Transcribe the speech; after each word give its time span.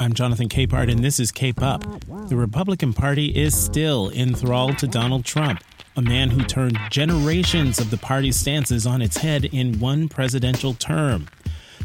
I'm 0.00 0.12
Jonathan 0.12 0.48
Capehart, 0.48 0.90
and 0.90 1.02
this 1.02 1.18
is 1.18 1.32
Cape 1.32 1.60
Up. 1.60 1.82
The 2.28 2.36
Republican 2.36 2.92
Party 2.92 3.26
is 3.26 3.56
still 3.56 4.10
enthralled 4.10 4.78
to 4.78 4.86
Donald 4.86 5.24
Trump, 5.24 5.62
a 5.96 6.02
man 6.02 6.30
who 6.30 6.44
turned 6.44 6.78
generations 6.90 7.80
of 7.80 7.90
the 7.90 7.96
party's 7.98 8.38
stances 8.38 8.86
on 8.86 9.02
its 9.02 9.16
head 9.16 9.44
in 9.46 9.80
one 9.80 10.08
presidential 10.08 10.74
term. 10.74 11.26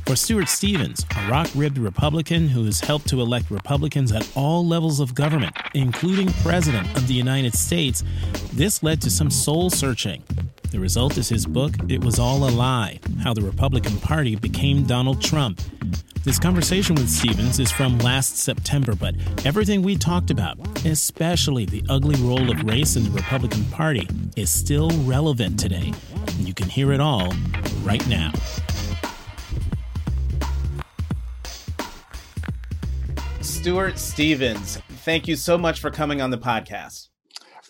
For 0.06 0.18
Stuart 0.18 0.50
Stevens, 0.50 1.06
a 1.18 1.30
rock 1.30 1.48
ribbed 1.56 1.78
Republican 1.78 2.50
who 2.50 2.66
has 2.66 2.82
helped 2.82 3.08
to 3.08 3.22
elect 3.22 3.50
Republicans 3.50 4.12
at 4.12 4.30
all 4.36 4.66
levels 4.66 5.00
of 5.00 5.16
government, 5.16 5.56
including 5.74 6.32
President 6.44 6.86
of 6.98 7.08
the 7.08 7.14
United 7.14 7.56
States, 7.56 8.04
this 8.52 8.84
led 8.84 9.02
to 9.02 9.10
some 9.10 9.32
soul 9.32 9.70
searching. 9.70 10.22
The 10.72 10.80
result 10.80 11.18
is 11.18 11.30
his 11.30 11.46
book, 11.46 11.74
It 11.88 12.04
Was 12.04 12.20
All 12.20 12.48
a 12.48 12.52
Lie 12.52 13.00
How 13.24 13.34
the 13.34 13.44
Republican 13.44 13.98
Party 13.98 14.36
Became 14.36 14.84
Donald 14.84 15.22
Trump. 15.22 15.62
This 16.26 16.38
conversation 16.38 16.96
with 16.96 17.10
Stevens 17.10 17.60
is 17.60 17.72
from 17.72 17.98
last 18.00 18.38
September, 18.38 18.96
but 18.96 19.16
everything 19.46 19.82
we 19.84 19.96
talked 19.96 20.32
about, 20.32 20.58
especially 20.86 21.66
the 21.66 21.84
ugly 21.90 22.16
role 22.22 22.52
of 22.52 22.64
race 22.64 22.98
in 22.98 23.04
the 23.04 23.12
Republican 23.12 23.64
Party, 23.66 24.08
is 24.36 24.52
still 24.52 24.90
relevant 25.06 25.60
today. 25.60 25.94
And 26.16 26.48
you 26.48 26.54
can 26.54 26.68
hear 26.68 26.92
it 26.92 27.00
all 27.00 27.34
right 27.84 28.06
now. 28.08 28.34
Stuart 33.64 33.98
Stevens, 33.98 34.76
thank 35.06 35.26
you 35.26 35.38
so 35.38 35.58
much 35.58 35.80
for 35.80 35.90
coming 35.90 36.20
on 36.20 36.32
the 36.32 36.38
podcast. 36.38 37.08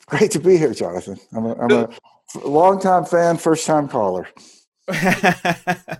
Great 0.07 0.31
to 0.31 0.39
be 0.39 0.57
here, 0.57 0.73
Jonathan. 0.73 1.19
I'm 1.31 1.45
a, 1.45 1.53
I'm 1.53 1.71
a 1.71 1.89
longtime 2.47 3.05
fan, 3.05 3.37
first 3.37 3.67
time 3.67 3.87
caller. 3.87 4.27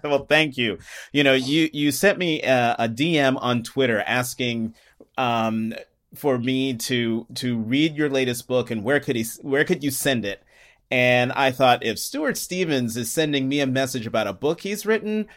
well, 0.03 0.25
thank 0.27 0.57
you. 0.57 0.79
You 1.11 1.23
know, 1.23 1.35
you 1.35 1.69
you 1.73 1.91
sent 1.91 2.17
me 2.17 2.41
a, 2.41 2.75
a 2.79 2.89
DM 2.89 3.37
on 3.39 3.61
Twitter 3.61 3.99
asking 3.99 4.73
um, 5.19 5.75
for 6.15 6.39
me 6.39 6.73
to 6.73 7.27
to 7.35 7.59
read 7.59 7.95
your 7.95 8.09
latest 8.09 8.47
book 8.47 8.71
and 8.71 8.83
where 8.83 8.99
could 8.99 9.15
he 9.15 9.25
where 9.43 9.63
could 9.63 9.83
you 9.83 9.91
send 9.91 10.25
it? 10.25 10.41
And 10.89 11.31
I 11.33 11.51
thought 11.51 11.85
if 11.85 11.99
Stuart 11.99 12.37
Stevens 12.37 12.97
is 12.97 13.11
sending 13.11 13.47
me 13.47 13.59
a 13.59 13.67
message 13.67 14.07
about 14.07 14.25
a 14.25 14.33
book 14.33 14.61
he's 14.61 14.87
written, 14.87 15.27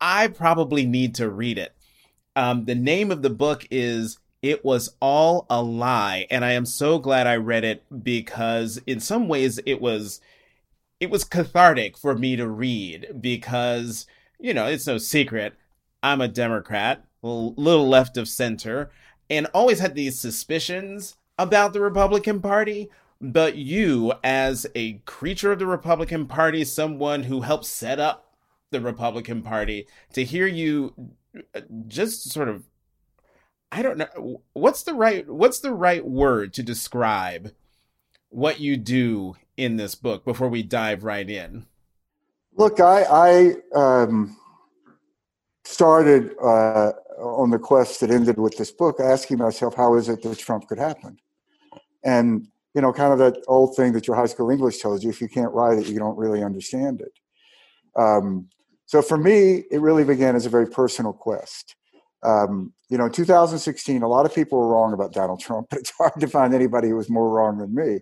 I 0.00 0.26
probably 0.26 0.84
need 0.84 1.14
to 1.14 1.30
read 1.30 1.58
it. 1.58 1.76
Um, 2.36 2.64
the 2.64 2.74
name 2.74 3.10
of 3.10 3.22
the 3.22 3.30
book 3.30 3.66
is 3.70 4.18
It 4.42 4.64
Was 4.64 4.94
All 5.00 5.46
a 5.50 5.62
Lie. 5.62 6.26
And 6.30 6.44
I 6.44 6.52
am 6.52 6.64
so 6.64 6.98
glad 6.98 7.26
I 7.26 7.36
read 7.36 7.64
it 7.64 7.84
because 8.02 8.80
in 8.86 9.00
some 9.00 9.28
ways 9.28 9.58
it 9.66 9.80
was 9.80 10.20
it 11.00 11.10
was 11.10 11.24
cathartic 11.24 11.96
for 11.96 12.14
me 12.14 12.36
to 12.36 12.46
read 12.46 13.08
because, 13.20 14.06
you 14.38 14.52
know, 14.52 14.66
it's 14.66 14.86
no 14.86 14.98
secret. 14.98 15.54
I'm 16.02 16.20
a 16.20 16.28
Democrat, 16.28 17.04
a 17.22 17.26
little 17.26 17.88
left 17.88 18.16
of 18.18 18.28
center, 18.28 18.90
and 19.30 19.46
always 19.54 19.80
had 19.80 19.94
these 19.94 20.20
suspicions 20.20 21.16
about 21.38 21.72
the 21.72 21.80
Republican 21.80 22.40
Party. 22.40 22.90
But 23.18 23.56
you, 23.56 24.12
as 24.22 24.66
a 24.74 24.94
creature 25.04 25.52
of 25.52 25.58
the 25.58 25.66
Republican 25.66 26.26
Party, 26.26 26.64
someone 26.64 27.24
who 27.24 27.42
helped 27.42 27.66
set 27.66 27.98
up 27.98 28.34
the 28.70 28.80
Republican 28.80 29.42
Party, 29.42 29.86
to 30.12 30.24
hear 30.24 30.46
you 30.46 30.94
just 31.86 32.30
sort 32.30 32.48
of 32.48 32.64
I 33.72 33.82
don't 33.82 33.98
know 33.98 34.42
what's 34.52 34.82
the 34.82 34.94
right 34.94 35.28
what's 35.28 35.60
the 35.60 35.72
right 35.72 36.04
word 36.04 36.52
to 36.54 36.62
describe 36.62 37.52
what 38.30 38.60
you 38.60 38.76
do 38.76 39.36
in 39.56 39.76
this 39.76 39.94
book 39.94 40.24
before 40.24 40.48
we 40.48 40.62
dive 40.62 41.04
right 41.04 41.28
in? 41.28 41.66
Look, 42.56 42.80
I, 42.80 43.02
I 43.74 43.78
um, 43.78 44.36
started 45.64 46.34
uh, 46.42 46.92
on 47.18 47.50
the 47.50 47.58
quest 47.58 48.00
that 48.00 48.10
ended 48.10 48.38
with 48.38 48.56
this 48.56 48.70
book, 48.70 48.98
asking 49.00 49.38
myself, 49.38 49.74
how 49.74 49.96
is 49.96 50.08
it 50.08 50.22
that 50.22 50.38
Trump 50.38 50.66
could 50.68 50.78
happen? 50.78 51.18
And 52.02 52.48
you 52.74 52.80
know, 52.80 52.92
kind 52.92 53.12
of 53.12 53.18
that 53.18 53.42
old 53.48 53.76
thing 53.76 53.92
that 53.92 54.06
your 54.06 54.16
high 54.16 54.26
school 54.26 54.50
English 54.50 54.78
tells 54.78 55.02
you: 55.02 55.10
if 55.10 55.20
you 55.20 55.28
can't 55.28 55.52
write 55.52 55.78
it, 55.78 55.86
you 55.86 55.98
don't 55.98 56.16
really 56.16 56.42
understand 56.42 57.00
it. 57.00 57.12
Um, 57.96 58.48
so 58.90 59.02
for 59.02 59.16
me, 59.16 59.62
it 59.70 59.80
really 59.80 60.02
began 60.02 60.34
as 60.34 60.46
a 60.46 60.48
very 60.48 60.66
personal 60.66 61.12
quest. 61.12 61.76
Um, 62.24 62.72
you 62.88 62.98
know, 62.98 63.04
in 63.04 63.12
2016, 63.12 64.02
a 64.02 64.08
lot 64.08 64.26
of 64.26 64.34
people 64.34 64.58
were 64.58 64.66
wrong 64.66 64.92
about 64.92 65.12
Donald 65.12 65.38
Trump, 65.38 65.68
but 65.70 65.78
it's 65.78 65.92
hard 65.96 66.18
to 66.18 66.26
find 66.26 66.52
anybody 66.52 66.88
who 66.88 66.96
was 66.96 67.08
more 67.08 67.30
wrong 67.30 67.58
than 67.58 67.72
me. 67.72 68.00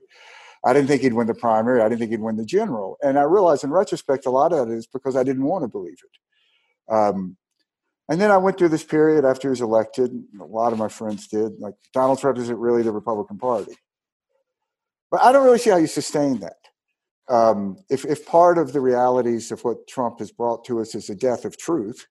I 0.65 0.73
didn't 0.73 0.89
think 0.89 1.03
he'd 1.03 1.13
win 1.13 1.27
the 1.27 1.35
primary. 1.35 1.83
I 1.83 1.91
didn't 1.91 1.99
think 1.99 2.13
he'd 2.13 2.23
win 2.23 2.39
the 2.39 2.45
general. 2.47 2.97
And 3.03 3.19
I 3.19 3.25
realized 3.25 3.65
in 3.65 3.71
retrospect, 3.71 4.25
a 4.25 4.31
lot 4.31 4.55
of 4.55 4.71
it 4.71 4.73
is 4.73 4.87
because 4.87 5.15
I 5.15 5.25
didn't 5.25 5.45
want 5.45 5.63
to 5.63 5.69
believe 5.69 5.99
it. 6.03 6.95
Um, 6.95 7.37
and 8.09 8.19
then 8.19 8.31
I 8.31 8.39
went 8.39 8.57
through 8.57 8.71
this 8.71 8.83
period 8.83 9.27
after 9.27 9.49
he 9.49 9.51
was 9.51 9.61
elected. 9.61 10.11
A 10.41 10.45
lot 10.45 10.73
of 10.73 10.79
my 10.79 10.89
friends 10.89 11.29
did. 11.29 11.61
Like 11.61 11.75
Donald 11.93 12.19
Trump 12.19 12.39
isn't 12.39 12.59
really 12.59 12.83
the 12.83 12.93
Republican 12.93 13.37
Party. 13.37 13.77
But 15.11 15.21
I 15.21 15.33
don't 15.33 15.45
really 15.45 15.59
see 15.59 15.69
how 15.69 15.77
you 15.77 15.87
sustain 15.87 16.41
that. 16.41 16.57
Um, 17.29 17.77
if, 17.91 18.05
if 18.05 18.27
part 18.27 18.59
of 18.59 18.73
the 18.73 18.81
realities 18.81 19.53
of 19.53 19.63
what 19.63 19.87
Trump 19.87 20.21
has 20.21 20.33
brought 20.33 20.65
to 20.65 20.81
us 20.81 20.95
is 20.95 21.11
a 21.11 21.15
death 21.15 21.45
of 21.45 21.59
truth, 21.59 22.07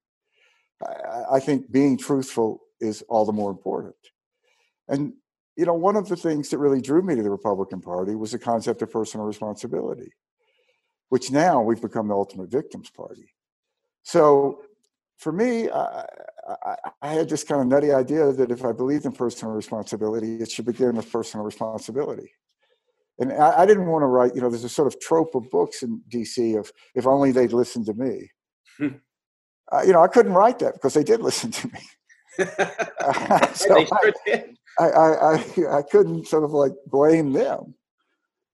I, 0.85 1.35
I 1.35 1.39
think 1.39 1.71
being 1.71 1.97
truthful 1.97 2.61
is 2.79 3.01
all 3.09 3.25
the 3.25 3.31
more 3.31 3.49
important. 3.49 3.95
And 4.87 5.13
you 5.57 5.65
know, 5.65 5.73
one 5.73 5.95
of 5.95 6.07
the 6.07 6.15
things 6.15 6.49
that 6.49 6.59
really 6.59 6.81
drew 6.81 7.01
me 7.01 7.15
to 7.15 7.23
the 7.23 7.31
Republican 7.31 7.81
Party 7.81 8.13
was 8.13 8.31
the 8.31 8.39
concept 8.39 8.83
of 8.83 8.91
personal 8.91 9.25
responsibility, 9.25 10.13
which 11.09 11.31
now 11.31 11.61
we've 11.61 11.81
become 11.81 12.07
the 12.07 12.13
ultimate 12.13 12.51
victims 12.51 12.91
party. 12.91 13.33
So 14.03 14.61
for 15.17 15.31
me, 15.31 15.69
I, 15.69 16.05
I, 16.63 16.75
I, 17.01 17.13
had 17.13 17.27
this 17.27 17.43
kind 17.43 17.59
of 17.59 17.67
nutty 17.67 17.91
idea 17.91 18.31
that 18.31 18.51
if 18.51 18.63
I 18.63 18.71
believed 18.71 19.05
in 19.05 19.11
personal 19.11 19.53
responsibility, 19.55 20.35
it 20.35 20.51
should 20.51 20.65
begin 20.65 20.95
with 20.95 21.11
personal 21.11 21.43
responsibility. 21.43 22.31
And 23.19 23.33
I, 23.33 23.61
I 23.61 23.65
didn't 23.65 23.87
want 23.87 24.03
to 24.03 24.07
write, 24.07 24.35
you 24.35 24.41
know, 24.41 24.49
there's 24.49 24.63
a 24.63 24.69
sort 24.69 24.87
of 24.87 24.99
trope 24.99 25.35
of 25.35 25.49
books 25.49 25.83
in 25.83 26.01
DC 26.09 26.57
of 26.57 26.71
if 26.95 27.07
only 27.07 27.31
they'd 27.31 27.53
listen 27.53 27.83
to 27.85 27.93
me. 27.93 28.31
uh, 28.81 29.81
you 29.85 29.93
know, 29.93 30.03
I 30.03 30.07
couldn't 30.07 30.33
write 30.33 30.59
that 30.59 30.73
because 30.73 30.93
they 30.93 31.03
did 31.03 31.21
listen 31.21 31.51
to 31.51 31.67
me. 31.67 31.79
uh, 32.39 33.47
so 33.53 33.73
they 33.73 33.85
sure 33.85 34.13
did. 34.25 34.57
I, 34.79 34.85
I, 34.85 35.33
I, 35.33 35.77
I 35.79 35.81
couldn't 35.81 36.27
sort 36.27 36.43
of 36.43 36.51
like 36.51 36.73
blame 36.85 37.33
them. 37.33 37.73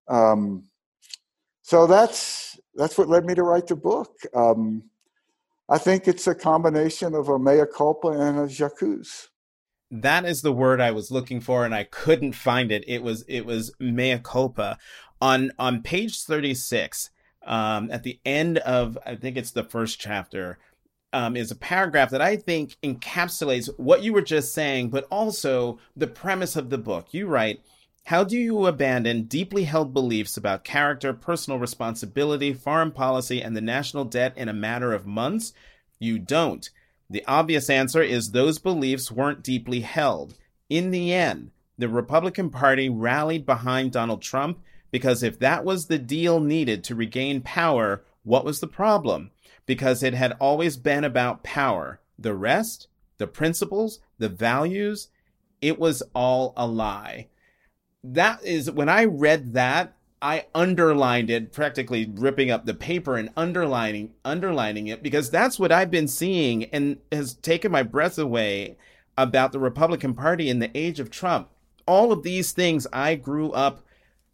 Um, 0.08 0.70
so 1.62 1.88
that's 1.88 2.60
that's 2.76 2.98
what 2.98 3.08
led 3.08 3.26
me 3.26 3.36
to 3.36 3.44
write 3.44 3.68
the 3.68 3.76
book. 3.76 4.16
Um, 4.34 4.84
I 5.70 5.78
think 5.78 6.08
it's 6.08 6.28
a 6.28 6.36
combination 6.36 7.16
of 7.16 7.30
a 7.30 7.40
mea 7.40 7.64
culpa 7.74 8.10
and 8.10 8.40
a 8.40 8.48
j'accuse. 8.48 9.30
That 10.02 10.26
is 10.26 10.42
the 10.42 10.52
word 10.52 10.82
I 10.82 10.90
was 10.90 11.12
looking 11.12 11.40
for, 11.40 11.66
and 11.66 11.76
I 11.76 11.84
couldn't 11.84 12.34
find 12.34 12.72
it. 12.72 12.84
It 12.88 13.04
was 13.04 13.24
it 13.28 13.46
was 13.46 13.72
mea 13.80 14.18
culpa 14.18 14.80
on 15.22 15.52
on 15.60 15.84
page 15.84 16.24
thirty 16.24 16.56
six. 16.56 17.12
Um, 17.46 17.92
at 17.92 18.02
the 18.04 18.20
end 18.26 18.58
of 18.60 18.98
I 19.06 19.16
think 19.16 19.38
it's 19.38 19.52
the 19.52 19.64
first 19.64 20.00
chapter 20.00 20.58
um, 21.14 21.38
is 21.38 21.52
a 21.52 21.56
paragraph 21.56 22.10
that 22.10 22.22
I 22.22 22.36
think 22.36 22.76
encapsulates 22.82 23.70
what 23.78 24.02
you 24.02 24.14
were 24.14 24.22
just 24.22 24.54
saying, 24.54 24.90
but 24.90 25.06
also 25.12 25.78
the 25.96 26.08
premise 26.08 26.56
of 26.56 26.72
the 26.72 26.78
book. 26.80 27.14
You 27.14 27.28
write, 27.28 27.62
How 28.06 28.24
do 28.24 28.36
you 28.36 28.66
abandon 28.66 29.26
deeply 29.26 29.66
held 29.66 29.94
beliefs 29.94 30.38
about 30.38 30.64
character, 30.64 31.14
personal 31.14 31.60
responsibility, 31.60 32.52
foreign 32.52 32.92
policy, 32.92 33.44
and 33.44 33.56
the 33.56 33.62
national 33.62 34.06
debt 34.06 34.34
in 34.36 34.50
a 34.50 34.54
matter 34.54 34.92
of 34.92 35.06
months? 35.06 35.54
You 36.00 36.18
don't. 36.18 36.68
The 37.14 37.24
obvious 37.26 37.70
answer 37.70 38.04
is 38.04 38.32
those 38.32 38.60
beliefs 38.60 39.10
weren't 39.10 39.42
deeply 39.42 39.80
held. 39.80 40.36
In 40.70 40.92
the 40.92 41.14
end, 41.14 41.52
the 41.78 41.88
Republican 41.88 42.50
Party 42.50 42.90
rallied 42.90 43.46
behind 43.46 43.94
Donald 43.94 44.22
Trump 44.22 44.60
because 44.92 45.24
if 45.24 45.40
that 45.40 45.64
was 45.64 45.86
the 45.86 45.98
deal 45.98 46.42
needed 46.42 46.84
to 46.84 46.96
regain 46.96 47.42
power, 47.42 48.04
what 48.24 48.44
was 48.44 48.60
the 48.60 48.68
problem? 48.68 49.32
because 49.66 50.04
it 50.04 50.14
had 50.14 50.36
always 50.40 50.78
been 50.78 51.04
about 51.04 51.44
power. 51.44 52.00
The 52.18 52.34
rest, 52.34 52.88
the 53.18 53.28
principles, 53.28 54.00
the 54.18 54.30
values, 54.30 55.10
it 55.62 55.80
was 55.80 56.04
all 56.14 56.54
a 56.58 56.68
lie. 56.68 57.28
That 58.04 58.44
is 58.44 58.70
when 58.70 58.90
I 58.90 59.06
read 59.06 59.54
that, 59.54 59.96
I 60.24 60.46
underlined 60.56 61.30
it, 61.30 61.52
practically 61.52 62.10
ripping 62.16 62.50
up 62.50 62.66
the 62.66 62.74
paper 62.74 63.18
and 63.18 63.30
underlining 63.36 64.14
underlining 64.24 64.88
it 64.88 65.04
because 65.04 65.30
that's 65.30 65.60
what 65.60 65.74
I've 65.74 65.92
been 65.92 66.08
seeing 66.08 66.64
and 66.66 66.98
has 67.12 67.34
taken 67.34 67.74
my 67.74 67.84
breath 67.84 68.18
away 68.18 68.78
about 69.18 69.52
the 69.52 69.60
Republican 69.60 70.14
Party 70.14 70.50
in 70.50 70.60
the 70.60 70.76
age 70.76 71.02
of 71.02 71.12
Trump. 71.12 71.50
All 71.86 72.14
of 72.14 72.24
these 72.24 72.54
things 72.54 72.88
I 72.94 73.16
grew 73.16 73.52
up 73.52 73.84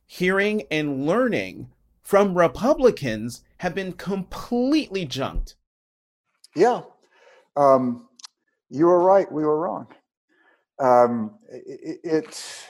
hearing 0.06 0.62
and 0.69 1.07
learning 1.07 1.71
from 2.03 2.38
Republicans 2.38 3.44
have 3.57 3.74
been 3.74 3.94
completely 3.94 5.06
junked. 5.06 5.56
Yeah. 6.56 6.81
Um, 7.57 8.07
you 8.69 8.85
were 8.85 9.03
right. 9.03 9.30
We 9.31 9.44
were 9.44 9.59
wrong. 9.59 9.88
Um, 10.80 11.39
it, 11.51 12.00
it's, 12.03 12.63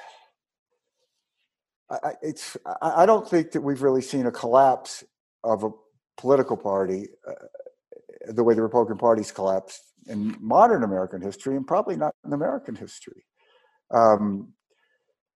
I, 1.91 2.13
it's, 2.21 2.55
I 2.81 3.05
don't 3.05 3.27
think 3.27 3.51
that 3.51 3.61
we've 3.61 3.81
really 3.81 4.01
seen 4.01 4.25
a 4.27 4.31
collapse 4.31 5.03
of 5.43 5.63
a 5.63 5.69
political 6.17 6.57
party 6.57 7.07
uh, 7.27 7.33
the 8.27 8.43
way 8.43 8.53
the 8.53 8.61
Republican 8.61 8.97
Party's 8.97 9.31
collapsed 9.31 9.81
in 10.07 10.35
modern 10.39 10.83
American 10.83 11.21
history 11.21 11.55
and 11.55 11.65
probably 11.65 11.95
not 11.95 12.13
in 12.25 12.33
American 12.33 12.75
history. 12.75 13.25
Um, 13.91 14.53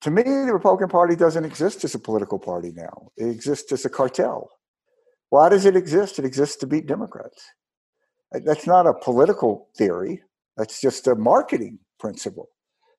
to 0.01 0.11
me, 0.11 0.23
the 0.23 0.53
Republican 0.53 0.89
Party 0.89 1.15
doesn't 1.15 1.45
exist 1.45 1.83
as 1.83 1.95
a 1.95 2.00
political 2.00 2.38
party 2.38 2.71
now. 2.75 3.09
It 3.15 3.29
exists 3.29 3.71
as 3.71 3.85
a 3.85 3.89
cartel. 3.89 4.50
Why 5.29 5.50
does 5.50 5.65
it 5.65 5.75
exist? 5.75 6.19
It 6.19 6.25
exists 6.25 6.57
to 6.57 6.67
beat 6.67 6.88
Democrats. 6.88 7.44
That's 8.31 8.67
not 8.67 8.85
a 8.85 8.94
political 8.94 9.69
theory. 9.77 10.21
That's 10.57 10.81
just 10.81 11.07
a 11.07 11.15
marketing 11.15 11.79
principle. 12.00 12.50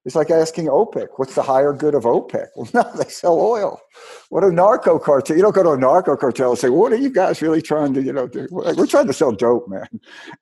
It's 0.04 0.14
like 0.14 0.30
asking 0.30 0.66
OPEC, 0.66 1.08
what's 1.16 1.34
the 1.34 1.42
higher 1.42 1.72
good 1.72 1.94
of 1.94 2.02
OPEC? 2.02 2.48
Well, 2.56 2.68
no, 2.74 3.02
they 3.02 3.08
sell 3.08 3.38
oil. 3.40 3.80
What 4.28 4.44
a 4.44 4.50
narco 4.50 4.98
cartel. 4.98 5.36
You 5.36 5.42
don't 5.42 5.54
go 5.54 5.62
to 5.62 5.70
a 5.70 5.78
narco 5.78 6.14
cartel 6.16 6.50
and 6.50 6.58
say, 6.58 6.68
well, 6.68 6.80
what 6.80 6.92
are 6.92 6.96
you 6.96 7.10
guys 7.10 7.40
really 7.40 7.62
trying 7.62 7.94
to, 7.94 8.02
you 8.02 8.12
know, 8.12 8.26
do? 8.26 8.46
We're 8.50 8.86
trying 8.86 9.06
to 9.06 9.14
sell 9.14 9.32
dope, 9.32 9.68
man. 9.68 9.88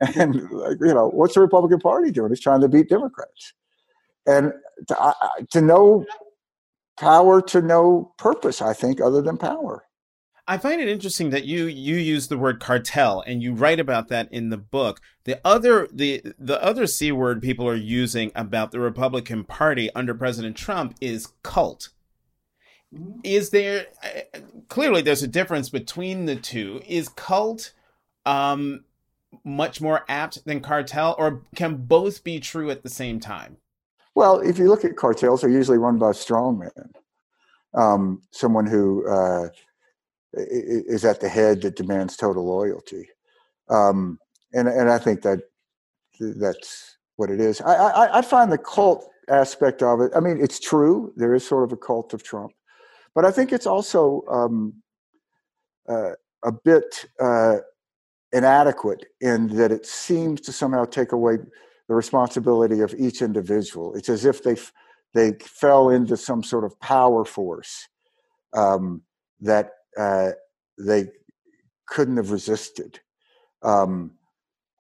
And, 0.17 0.51
like, 0.51 0.79
you 0.81 0.93
know, 0.93 1.11
what's 1.11 1.35
the 1.35 1.41
Republican 1.41 1.79
Party 1.79 2.11
doing? 2.11 2.33
It's 2.33 2.41
trying 2.41 2.61
to 2.63 2.69
beat 2.69 2.89
Democrats. 2.89 3.53
And 4.27 4.53
to, 4.89 5.15
to 5.51 5.61
know 5.61 6.05
power 6.99 7.41
to 7.43 7.63
no 7.63 8.13
purpose, 8.19 8.61
I 8.61 8.73
think, 8.73 9.01
other 9.01 9.23
than 9.23 9.37
power. 9.37 9.85
I 10.47 10.59
find 10.59 10.81
it 10.81 10.89
interesting 10.89 11.31
that 11.31 11.45
you 11.45 11.67
you 11.67 11.95
use 11.97 12.27
the 12.27 12.39
word 12.39 12.59
cartel 12.59 13.23
and 13.27 13.43
you 13.43 13.55
write 13.55 13.79
about 13.79 14.09
that 14.09 14.33
in 14.33 14.51
the 14.51 14.57
book. 14.57 15.01
The 15.25 15.41
other 15.45 15.89
the 15.93 16.23
the 16.39 16.63
other 16.63 16.87
c 16.87 17.13
word 17.13 17.41
people 17.41 17.69
are 17.69 17.77
using 17.77 18.33
about 18.35 18.73
the 18.73 18.81
Republican 18.81 19.45
Party 19.45 19.91
under 19.95 20.15
President 20.15 20.57
Trump 20.57 20.97
is 21.01 21.29
cult. 21.43 21.91
Is 23.23 23.51
there 23.51 23.87
clearly 24.69 25.01
there's 25.01 25.23
a 25.23 25.29
difference 25.29 25.71
between 25.71 26.27
the 26.27 26.37
two? 26.37 26.83
Is 26.89 27.09
cult 27.09 27.73
um 28.27 28.85
much 29.45 29.81
more 29.81 30.05
apt 30.09 30.45
than 30.45 30.61
cartel 30.61 31.15
or 31.19 31.43
can 31.55 31.77
both 31.77 32.25
be 32.25 32.41
true 32.41 32.71
at 32.71 32.83
the 32.83 32.91
same 32.91 33.21
time? 33.21 33.59
Well, 34.15 34.41
if 34.41 34.59
you 34.59 34.69
look 34.69 34.85
at 34.85 34.97
cartels, 34.97 35.41
they're 35.41 35.51
usually 35.51 35.79
run 35.79 35.99
by 35.99 36.11
strongmen. 36.11 36.93
Um, 37.73 38.21
someone 38.31 38.67
who 38.67 39.09
uh, 39.09 39.49
is 40.35 41.05
at 41.05 41.21
the 41.21 41.29
head 41.29 41.63
that 41.63 41.77
demands 41.77 42.17
total 42.17 42.47
loyalty. 42.47 43.09
Um, 43.69 44.19
and, 44.53 44.69
and 44.69 44.91
I 44.91 44.99
think 44.99 45.23
that 45.23 45.41
that's 46.21 46.97
what 47.17 47.31
it 47.31 47.41
is. 47.41 47.61
I, 47.61 47.75
I, 47.75 48.19
I 48.19 48.23
find 48.23 48.51
the 48.51 48.59
cult 48.59 49.09
aspect 49.29 49.83
of 49.83 50.01
it, 50.01 50.13
I 50.17 50.21
mean, 50.21 50.39
it's 50.41 50.59
true. 50.59 51.13
There 51.17 51.35
is 51.35 51.47
sort 51.47 51.65
of 51.65 51.73
a 51.73 51.77
cult 51.77 52.13
of 52.15 52.23
Trump. 52.23 52.53
But 53.15 53.25
I 53.25 53.31
think 53.31 53.53
it's 53.53 53.67
also 53.67 54.23
um, 54.31 54.75
uh, 55.89 56.13
a 56.45 56.53
bit 56.53 57.05
uh, 57.21 57.59
inadequate 58.33 59.07
in 59.21 59.49
that 59.57 59.71
it 59.71 59.87
seems 59.87 60.41
to 60.43 60.53
somehow 60.53 60.85
take 60.85 61.13
away 61.13 61.37
the 61.89 61.95
responsibility 61.95 62.81
of 62.81 62.95
each 62.99 63.23
individual. 63.23 63.95
It's 63.95 64.09
as 64.09 64.25
if 64.25 64.43
they 64.43 64.57
they 65.15 65.33
fell 65.43 65.91
into 65.91 66.17
some 66.17 66.43
sort 66.43 66.65
of 66.65 66.79
power 66.81 67.25
force 67.25 67.87
um, 68.55 69.03
that 69.41 69.73
uh, 69.99 70.31
they 70.79 71.07
couldn't 71.87 72.17
have 72.17 72.31
resisted. 72.31 73.01
Um, 73.63 74.13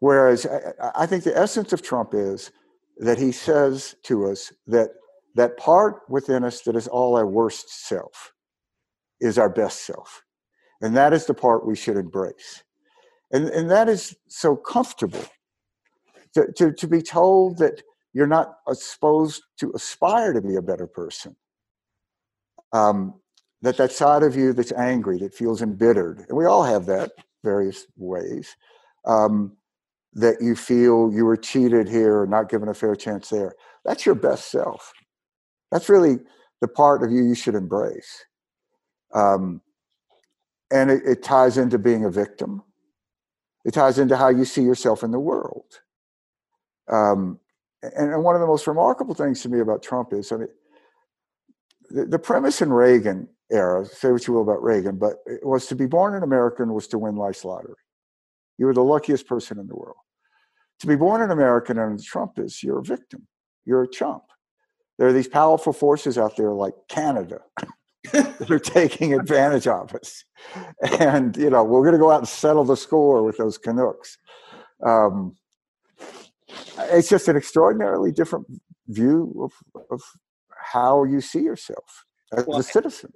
whereas 0.00 0.47
I, 0.47 1.03
I, 1.03 1.06
think 1.06 1.25
the 1.25 1.37
essence 1.37 1.73
of 1.73 1.82
Trump 1.82 2.14
is 2.14 2.50
that 2.99 3.19
he 3.19 3.31
says 3.31 3.94
to 4.05 4.26
us 4.26 4.53
that 4.67 4.91
that 5.35 5.56
part 5.56 6.00
within 6.09 6.44
us 6.44 6.62
that 6.62 6.76
is 6.76 6.88
all 6.88 7.17
our 7.17 7.26
worst 7.26 7.87
self 7.87 8.32
is 9.20 9.38
our 9.38 9.49
best 9.49 9.87
self. 9.87 10.23
And 10.81 10.97
that 10.97 11.12
is 11.12 11.26
the 11.26 11.35
part 11.35 11.67
we 11.67 11.76
should 11.76 11.97
embrace. 11.97 12.65
And, 13.31 13.49
and 13.49 13.70
that 13.70 13.88
is 13.88 14.17
so 14.29 14.56
comfortable 14.56 15.25
to, 16.35 16.53
to, 16.56 16.73
to 16.73 16.88
be 16.88 17.00
told 17.00 17.58
that 17.58 17.82
you're 18.12 18.26
not 18.26 18.56
supposed 18.73 19.43
to 19.61 19.73
aspire 19.75 20.32
to 20.32 20.43
be 20.43 20.56
a 20.56 20.62
better 20.62 20.87
person. 20.87 21.37
Um, 22.73 23.15
that 23.62 23.76
that 23.76 23.93
side 23.93 24.23
of 24.23 24.37
you 24.37 24.53
that's 24.53 24.73
angry, 24.73 25.19
that 25.19 25.35
feels 25.35 25.62
embittered, 25.62 26.25
and 26.29 26.37
we 26.37 26.44
all 26.44 26.64
have 26.64 26.87
that 26.87 27.12
various 27.43 27.87
ways, 27.97 28.56
um, 29.06 29.56
that 30.14 30.37
you 30.41 30.55
feel 30.55 31.11
you 31.12 31.25
were 31.25 31.37
cheated 31.37 31.88
here 31.88 32.20
or 32.20 32.26
not 32.26 32.50
given 32.50 32.69
a 32.69 32.75
fair 32.75 32.94
chance 32.94 33.31
there. 33.31 33.55
That's 33.85 34.05
your 34.05 34.14
best 34.14 34.50
self. 34.50 34.93
That's 35.70 35.88
really 35.88 36.19
the 36.61 36.69
part 36.69 37.03
of 37.03 37.11
you 37.11 37.25
you 37.25 37.35
should 37.35 37.55
embrace. 37.55 38.25
Um, 39.14 39.61
and 40.70 40.91
it, 40.91 41.03
it 41.05 41.23
ties 41.23 41.58
into 41.58 41.79
being 41.79 42.05
a 42.05 42.11
victim. 42.11 42.62
It 43.65 43.75
ties 43.75 43.99
into 43.99 44.17
how 44.17 44.29
you 44.29 44.44
see 44.44 44.62
yourself 44.62 45.03
in 45.03 45.11
the 45.11 45.19
world. 45.19 45.81
Um, 46.91 47.38
and, 47.82 48.12
and, 48.12 48.25
one 48.25 48.35
of 48.35 48.41
the 48.41 48.47
most 48.47 48.67
remarkable 48.67 49.15
things 49.15 49.41
to 49.43 49.49
me 49.49 49.61
about 49.61 49.82
Trump 49.82 50.12
is, 50.12 50.32
I 50.32 50.37
mean, 50.37 50.49
the, 51.91 52.06
the 52.06 52.19
premise 52.19 52.61
in 52.61 52.73
Reagan 52.73 53.29
era, 53.53 53.85
say 53.85 54.11
what 54.11 54.27
you 54.27 54.35
will 54.35 54.43
about 54.43 54.63
Reagan, 54.63 54.97
but 54.99 55.15
it 55.27 55.47
was 55.47 55.67
to 55.67 55.77
be 55.77 55.87
born 55.87 56.15
an 56.15 56.23
American 56.23 56.73
was 56.73 56.89
to 56.89 56.99
win 56.99 57.17
life's 57.17 57.45
lottery. 57.45 57.75
You 58.59 58.67
were 58.67 58.75
the 58.75 58.83
luckiest 58.83 59.27
person 59.27 59.59
in 59.59 59.67
the 59.67 59.77
world. 59.77 59.97
To 60.81 60.87
be 60.87 60.97
born 60.97 61.23
an 61.23 61.31
American 61.31 61.79
and 61.79 62.03
Trump 62.03 62.39
is, 62.39 62.63
you're 62.63 62.79
a 62.79 62.85
victim. 62.85 63.27
You're 63.65 63.83
a 63.83 63.89
chump. 63.91 64.25
There 64.99 65.09
are 65.09 65.13
these 65.13 65.29
powerful 65.29 65.73
forces 65.73 66.19
out 66.19 66.37
there 66.37 66.53
like 66.53 66.75
Canada 66.89 67.41
that 68.13 68.51
are 68.51 68.59
taking 68.59 69.15
advantage 69.15 69.67
of 69.67 69.95
us. 69.95 70.25
And, 70.99 71.37
you 71.37 71.51
know, 71.51 71.63
we're 71.63 71.83
going 71.83 71.93
to 71.93 71.99
go 71.99 72.11
out 72.11 72.19
and 72.19 72.29
settle 72.29 72.65
the 72.65 72.77
score 72.77 73.23
with 73.23 73.37
those 73.37 73.59
Canucks. 73.59 74.19
Um, 74.85 75.37
it's 76.79 77.09
just 77.09 77.29
an 77.29 77.37
extraordinarily 77.37 78.13
different 78.13 78.47
view 78.89 79.33
of, 79.75 79.83
of 79.91 80.03
how 80.51 81.05
you 81.05 81.21
see 81.21 81.41
yourself 81.41 82.05
as 82.37 82.47
well, 82.47 82.59
a 82.59 82.63
citizen. 82.63 83.13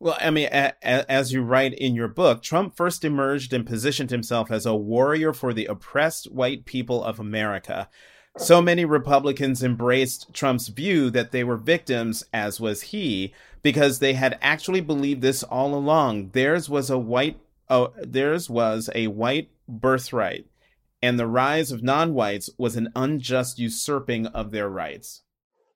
Well, 0.00 0.16
I 0.20 0.30
mean, 0.30 0.48
a, 0.52 0.74
a, 0.82 1.10
as 1.10 1.32
you 1.32 1.42
write 1.42 1.74
in 1.74 1.96
your 1.96 2.06
book, 2.06 2.42
Trump 2.42 2.76
first 2.76 3.04
emerged 3.04 3.52
and 3.52 3.66
positioned 3.66 4.10
himself 4.10 4.50
as 4.50 4.64
a 4.64 4.74
warrior 4.74 5.32
for 5.32 5.52
the 5.52 5.66
oppressed 5.66 6.30
white 6.30 6.64
people 6.64 7.02
of 7.02 7.18
America. 7.18 7.88
So 8.36 8.62
many 8.62 8.84
Republicans 8.84 9.64
embraced 9.64 10.32
Trump's 10.32 10.68
view 10.68 11.10
that 11.10 11.32
they 11.32 11.42
were 11.42 11.56
victims, 11.56 12.22
as 12.32 12.60
was 12.60 12.82
he, 12.82 13.34
because 13.62 13.98
they 13.98 14.12
had 14.12 14.38
actually 14.40 14.80
believed 14.80 15.22
this 15.22 15.42
all 15.42 15.74
along. 15.74 16.30
Theirs 16.30 16.68
was 16.68 16.90
a 16.90 16.98
white, 16.98 17.40
oh, 17.68 17.92
theirs 17.96 18.48
was 18.48 18.88
a 18.94 19.08
white 19.08 19.50
birthright, 19.68 20.46
and 21.02 21.18
the 21.18 21.26
rise 21.26 21.72
of 21.72 21.82
non-whites 21.82 22.48
was 22.56 22.76
an 22.76 22.92
unjust 22.94 23.58
usurping 23.58 24.26
of 24.28 24.52
their 24.52 24.68
rights. 24.68 25.22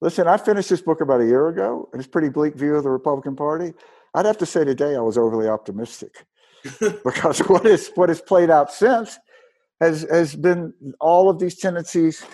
Listen, 0.00 0.28
I 0.28 0.36
finished 0.36 0.70
this 0.70 0.82
book 0.82 1.00
about 1.00 1.20
a 1.20 1.26
year 1.26 1.48
ago, 1.48 1.88
and 1.92 2.00
it's 2.00 2.08
pretty 2.08 2.28
bleak 2.28 2.54
view 2.54 2.76
of 2.76 2.84
the 2.84 2.90
Republican 2.90 3.34
Party. 3.34 3.72
I'd 4.14 4.26
have 4.26 4.38
to 4.38 4.46
say 4.46 4.64
today 4.64 4.94
I 4.96 5.00
was 5.00 5.16
overly 5.16 5.48
optimistic 5.48 6.14
because 7.04 7.38
what 7.40 7.66
is 7.66 7.90
what 7.94 8.08
has 8.08 8.20
played 8.20 8.50
out 8.50 8.72
since 8.72 9.18
has 9.80 10.06
has 10.10 10.36
been 10.36 10.72
all 11.00 11.28
of 11.28 11.38
these 11.38 11.58
tendencies 11.58 12.24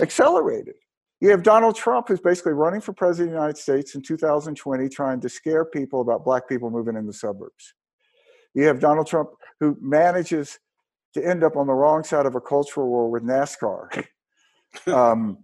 accelerated. 0.00 0.74
You 1.20 1.30
have 1.30 1.42
Donald 1.42 1.76
Trump 1.76 2.08
who's 2.08 2.20
basically 2.20 2.52
running 2.52 2.80
for 2.80 2.92
president 2.92 3.30
of 3.30 3.32
the 3.34 3.40
United 3.40 3.58
States 3.58 3.94
in 3.94 4.02
2020, 4.02 4.88
trying 4.88 5.20
to 5.20 5.28
scare 5.28 5.64
people 5.64 6.00
about 6.00 6.24
black 6.24 6.48
people 6.48 6.70
moving 6.70 6.96
in 6.96 7.06
the 7.06 7.12
suburbs. 7.12 7.74
You 8.54 8.64
have 8.64 8.80
Donald 8.80 9.06
Trump 9.06 9.30
who 9.60 9.76
manages 9.80 10.58
to 11.14 11.26
end 11.26 11.44
up 11.44 11.56
on 11.56 11.66
the 11.66 11.72
wrong 11.72 12.04
side 12.04 12.26
of 12.26 12.34
a 12.34 12.40
cultural 12.40 12.88
war 12.88 13.10
with 13.10 13.22
NASCAR. 13.22 14.04
um, 14.86 15.38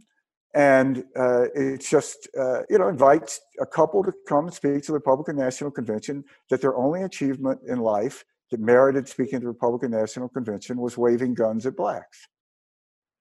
and 0.54 1.04
uh, 1.16 1.46
it's 1.54 1.88
just 1.88 2.28
uh, 2.38 2.62
you 2.68 2.78
know 2.78 2.88
invites 2.88 3.40
a 3.60 3.66
couple 3.66 4.02
to 4.02 4.12
come 4.28 4.46
and 4.46 4.54
speak 4.54 4.82
to 4.82 4.88
the 4.88 4.94
Republican 4.94 5.36
National 5.36 5.70
Convention 5.70 6.24
that 6.48 6.60
their 6.60 6.76
only 6.76 7.02
achievement 7.02 7.60
in 7.66 7.78
life 7.78 8.24
that 8.50 8.60
merited 8.60 9.08
speaking 9.08 9.38
to 9.38 9.44
the 9.44 9.48
Republican 9.48 9.92
National 9.92 10.28
Convention 10.28 10.78
was 10.78 10.98
waving 10.98 11.34
guns 11.34 11.66
at 11.66 11.76
blacks. 11.76 12.26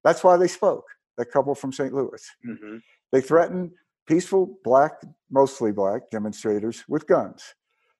That's 0.03 0.23
why 0.23 0.37
they 0.37 0.47
spoke. 0.47 0.85
That 1.17 1.31
couple 1.31 1.53
from 1.53 1.73
St. 1.73 1.93
Louis. 1.93 2.25
Mm-hmm. 2.47 2.77
They 3.11 3.21
threatened 3.21 3.71
peaceful 4.07 4.57
black, 4.63 4.93
mostly 5.29 5.71
black 5.71 6.09
demonstrators 6.11 6.83
with 6.87 7.05
guns. 7.07 7.53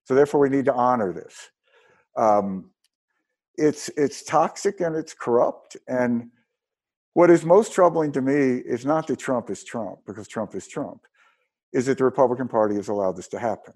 So 0.06 0.16
therefore, 0.16 0.40
we 0.40 0.50
need 0.50 0.66
to 0.66 0.74
honor 0.74 1.14
this. 1.14 1.50
Um, 2.18 2.72
it's 3.58 3.90
it's 3.90 4.24
toxic 4.24 4.80
and 4.80 4.96
it's 4.96 5.14
corrupt 5.14 5.76
and 5.88 6.30
what 7.20 7.30
is 7.30 7.44
most 7.44 7.74
troubling 7.74 8.14
to 8.14 8.22
me 8.22 8.62
is 8.66 8.86
not 8.86 9.06
that 9.08 9.20
Trump 9.20 9.50
is 9.50 9.66
Trump, 9.66 10.00
because 10.08 10.26
Trump 10.26 10.56
is 10.56 10.70
Trump, 10.70 11.02
is 11.74 11.86
that 11.88 11.98
the 11.98 12.06
Republican 12.06 12.48
Party 12.48 12.76
has 12.76 12.88
allowed 12.88 13.18
this 13.18 13.28
to 13.28 13.38
happen. 13.38 13.74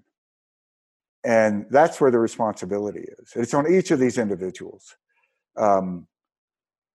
And 1.24 1.66
that's 1.68 2.00
where 2.00 2.10
the 2.10 2.18
responsibility 2.18 3.04
is. 3.18 3.34
It's 3.36 3.52
on 3.52 3.70
each 3.70 3.90
of 3.90 3.98
these 3.98 4.16
individuals. 4.16 4.96
Um, 5.58 6.06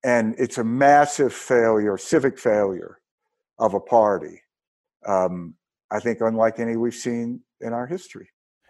and 0.03 0.33
it's 0.39 0.57
a 0.57 0.63
massive 0.63 1.33
failure, 1.33 1.99
civic 1.99 2.39
failure 2.39 2.97
of 3.59 3.75
a 3.75 3.79
party. 3.79 4.41
Um, 5.05 5.53
I 5.91 5.99
think 5.99 6.19
unlike 6.19 6.57
any 6.57 6.77
we've 6.77 6.95
seen 6.95 7.41
in 7.61 7.73
our 7.73 7.85
history. 7.85 8.27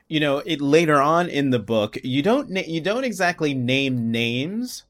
You 0.10 0.20
know, 0.20 0.40
it 0.40 0.60
later 0.60 1.00
on 1.00 1.30
in 1.30 1.50
the 1.50 1.60
book, 1.60 1.98
you 2.04 2.24
don't 2.24 2.50
na- 2.50 2.68
you 2.68 2.82
don't 2.82 3.06
exactly 3.06 3.54
name 3.54 4.12
names, 4.12 4.84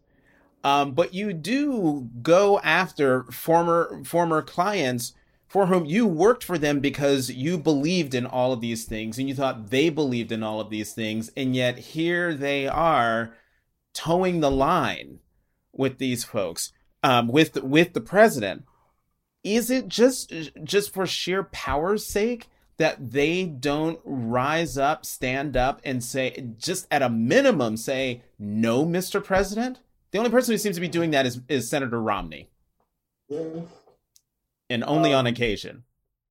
Um, 0.64 0.92
but 0.92 1.14
you 1.14 1.34
do 1.34 2.10
go 2.22 2.60
after 2.60 3.24
former 3.26 4.02
former 4.04 4.42
clients 4.42 5.14
for 5.48 5.66
whom 5.66 5.86
you 5.86 6.06
worked 6.06 6.44
for 6.44 6.58
them 6.58 6.80
because 6.80 7.32
you 7.32 7.58
believed 7.58 8.14
in 8.14 8.26
all 8.26 8.54
of 8.54 8.62
these 8.62 8.86
things 8.86 9.18
and 9.18 9.28
you 9.28 9.36
thought 9.36 9.70
they 9.70 9.90
believed 9.90 10.32
in 10.32 10.44
all 10.44 10.62
of 10.62 10.70
these 10.70 10.94
things. 10.94 11.32
And 11.36 11.56
yet 11.56 11.80
here 11.80 12.34
they 12.34 12.68
are 12.68 13.34
toeing 13.94 14.42
the 14.42 14.52
line 14.52 15.20
with 15.72 15.98
these 15.98 16.24
folks 16.24 16.72
um, 17.04 17.28
with 17.28 17.64
with 17.64 17.94
the 17.94 18.02
president. 18.02 18.66
Is 19.44 19.72
it 19.72 19.88
just 19.88 20.34
just 20.64 20.94
for 20.94 21.08
sheer 21.08 21.44
power's 21.44 22.06
sake 22.06 22.50
that 22.78 23.12
they 23.12 23.46
don't 23.46 24.00
rise 24.04 24.78
up 24.78 25.06
stand 25.06 25.56
up 25.56 25.82
and 25.84 26.04
say 26.04 26.52
just 26.58 26.88
at 26.90 27.02
a 27.02 27.10
minimum 27.10 27.76
say 27.76 28.24
no 28.40 28.86
mr 28.86 29.22
president 29.22 29.80
the 30.12 30.18
only 30.18 30.30
person 30.30 30.54
who 30.54 30.58
seems 30.58 30.76
to 30.76 30.82
be 30.82 30.88
doing 30.88 31.12
that 31.12 31.26
is, 31.26 31.42
is 31.48 31.70
senator 31.70 32.02
romney 32.02 32.50
yeah 33.28 33.44
and 34.70 34.84
only 34.84 35.14
um, 35.14 35.20
on 35.20 35.28
occasion. 35.28 35.84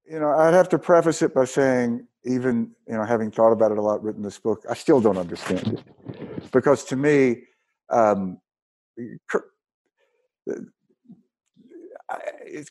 You 0.09 0.21
know, 0.21 0.31
I'd 0.31 0.55
have 0.55 0.69
to 0.71 0.79
preface 0.79 1.23
it 1.23 1.35
by 1.35 1.45
saying, 1.45 2.07
even 2.25 2.71
you 2.87 2.95
know, 2.95 3.05
having 3.05 3.31
thought 3.31 3.53
about 3.53 3.73
it 3.73 3.79
a 3.79 3.83
lot, 3.83 4.03
written 4.03 4.23
this 4.23 4.39
book, 4.39 4.65
I 4.69 4.75
still 4.75 5.01
don't 5.01 5.19
understand 5.19 5.79
it 5.79 6.53
because 6.53 6.85
to 6.85 6.97
me, 6.97 7.43
um, 7.91 8.41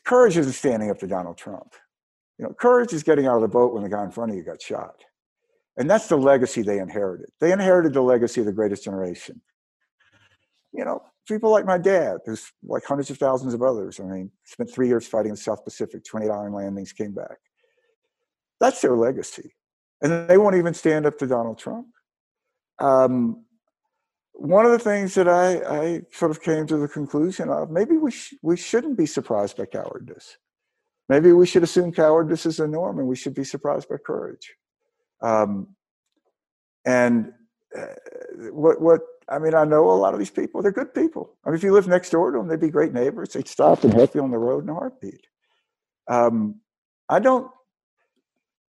courage 0.04 0.36
isn't 0.36 0.52
standing 0.52 0.90
up 0.90 0.98
to 0.98 1.06
Donald 1.06 1.38
Trump. 1.38 1.74
You 2.38 2.46
know, 2.46 2.52
courage 2.52 2.92
is 2.92 3.02
getting 3.02 3.26
out 3.26 3.36
of 3.36 3.42
the 3.42 3.48
boat 3.48 3.72
when 3.72 3.82
the 3.82 3.88
guy 3.88 4.04
in 4.04 4.10
front 4.10 4.30
of 4.30 4.36
you 4.36 4.42
got 4.42 4.62
shot. 4.62 5.04
And 5.76 5.88
that's 5.88 6.08
the 6.08 6.16
legacy 6.16 6.62
they 6.62 6.78
inherited. 6.78 7.30
They 7.40 7.52
inherited 7.52 7.94
the 7.94 8.00
legacy 8.00 8.40
of 8.40 8.46
the 8.46 8.52
greatest 8.52 8.82
generation. 8.84 9.40
You 10.72 10.84
know, 10.84 11.02
people 11.26 11.50
like 11.50 11.66
my 11.66 11.78
dad, 11.78 12.18
there's 12.24 12.50
like 12.64 12.84
hundreds 12.84 13.10
of 13.10 13.18
thousands 13.18 13.54
of 13.54 13.62
others. 13.62 14.00
I 14.00 14.04
mean, 14.04 14.30
spent 14.44 14.72
three 14.72 14.88
years 14.88 15.06
fighting 15.06 15.30
in 15.30 15.34
the 15.34 15.40
South 15.40 15.64
Pacific, 15.64 16.04
28 16.04 16.30
island 16.30 16.54
landings, 16.54 16.92
came 16.92 17.12
back. 17.12 17.38
That's 18.60 18.80
their 18.80 18.96
legacy. 18.96 19.54
And 20.00 20.28
they 20.28 20.38
won't 20.38 20.56
even 20.56 20.74
stand 20.74 21.06
up 21.06 21.18
to 21.18 21.26
Donald 21.26 21.58
Trump. 21.58 21.86
Um, 22.78 23.44
one 24.32 24.64
of 24.64 24.70
the 24.70 24.78
things 24.78 25.14
that 25.14 25.28
I, 25.28 25.56
I, 25.56 26.00
sort 26.12 26.30
of 26.30 26.40
came 26.40 26.66
to 26.68 26.76
the 26.76 26.86
conclusion 26.86 27.48
of 27.48 27.70
maybe 27.70 27.96
we, 27.96 28.12
sh- 28.12 28.34
we 28.40 28.56
shouldn't 28.56 28.96
be 28.96 29.06
surprised 29.06 29.56
by 29.56 29.66
cowardice. 29.66 30.38
Maybe 31.08 31.32
we 31.32 31.46
should 31.46 31.64
assume 31.64 31.92
cowardice 31.92 32.46
is 32.46 32.58
the 32.58 32.68
norm 32.68 33.00
and 33.00 33.08
we 33.08 33.16
should 33.16 33.34
be 33.34 33.42
surprised 33.42 33.88
by 33.88 33.96
courage. 33.96 34.54
Um, 35.20 35.74
and 36.86 37.32
uh, 37.76 37.86
what, 38.52 38.80
what 38.80 39.00
I 39.30 39.38
mean, 39.38 39.54
I 39.54 39.64
know 39.64 39.90
a 39.90 39.92
lot 39.92 40.14
of 40.14 40.18
these 40.18 40.30
people. 40.30 40.62
They're 40.62 40.72
good 40.72 40.94
people. 40.94 41.34
I 41.44 41.50
mean, 41.50 41.56
if 41.56 41.62
you 41.62 41.72
live 41.72 41.86
next 41.86 42.10
door 42.10 42.30
to 42.30 42.38
them, 42.38 42.48
they'd 42.48 42.60
be 42.60 42.70
great 42.70 42.92
neighbors. 42.92 43.30
They'd 43.30 43.48
stop 43.48 43.84
and 43.84 43.92
help 43.92 44.14
you 44.14 44.22
on 44.22 44.30
the 44.30 44.38
road 44.38 44.64
in 44.64 44.70
a 44.70 44.74
heartbeat. 44.74 45.26
Um, 46.08 46.60
I 47.08 47.18
don't. 47.18 47.50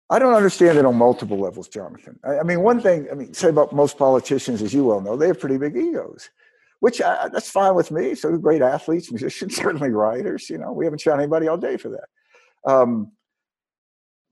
I 0.09 0.21
don't 0.21 0.35
understand 0.35 0.79
it 0.79 0.85
on 0.85 0.95
multiple 0.95 1.41
levels, 1.41 1.67
Jonathan. 1.67 2.21
I, 2.25 2.39
I, 2.39 2.43
mean, 2.45 2.63
one 2.63 2.81
thing 2.81 3.09
I 3.11 3.15
mean, 3.15 3.35
say 3.35 3.49
about 3.49 3.73
most 3.73 3.99
politicians, 3.99 4.63
as 4.63 4.73
you 4.73 4.85
well 4.85 5.01
know, 5.01 5.17
they 5.17 5.27
have 5.27 5.41
pretty 5.41 5.59
big 5.59 5.77
egos, 5.77 6.31
which 6.79 7.03
I, 7.03 7.29
that's 7.29 7.51
fine 7.51 7.75
with 7.75 7.91
me. 7.91 8.15
So 8.15 8.37
great 8.39 8.63
athletes, 8.63 9.11
musicians, 9.11 9.57
certainly 9.57 9.91
writers. 9.91 10.49
You 10.49 10.59
know, 10.59 10.73
we 10.73 10.87
haven't 10.87 11.01
shot 11.01 11.19
anybody 11.19 11.49
all 11.49 11.57
day 11.57 11.77
for 11.77 11.89
that. 11.89 12.71
Um, 12.71 13.13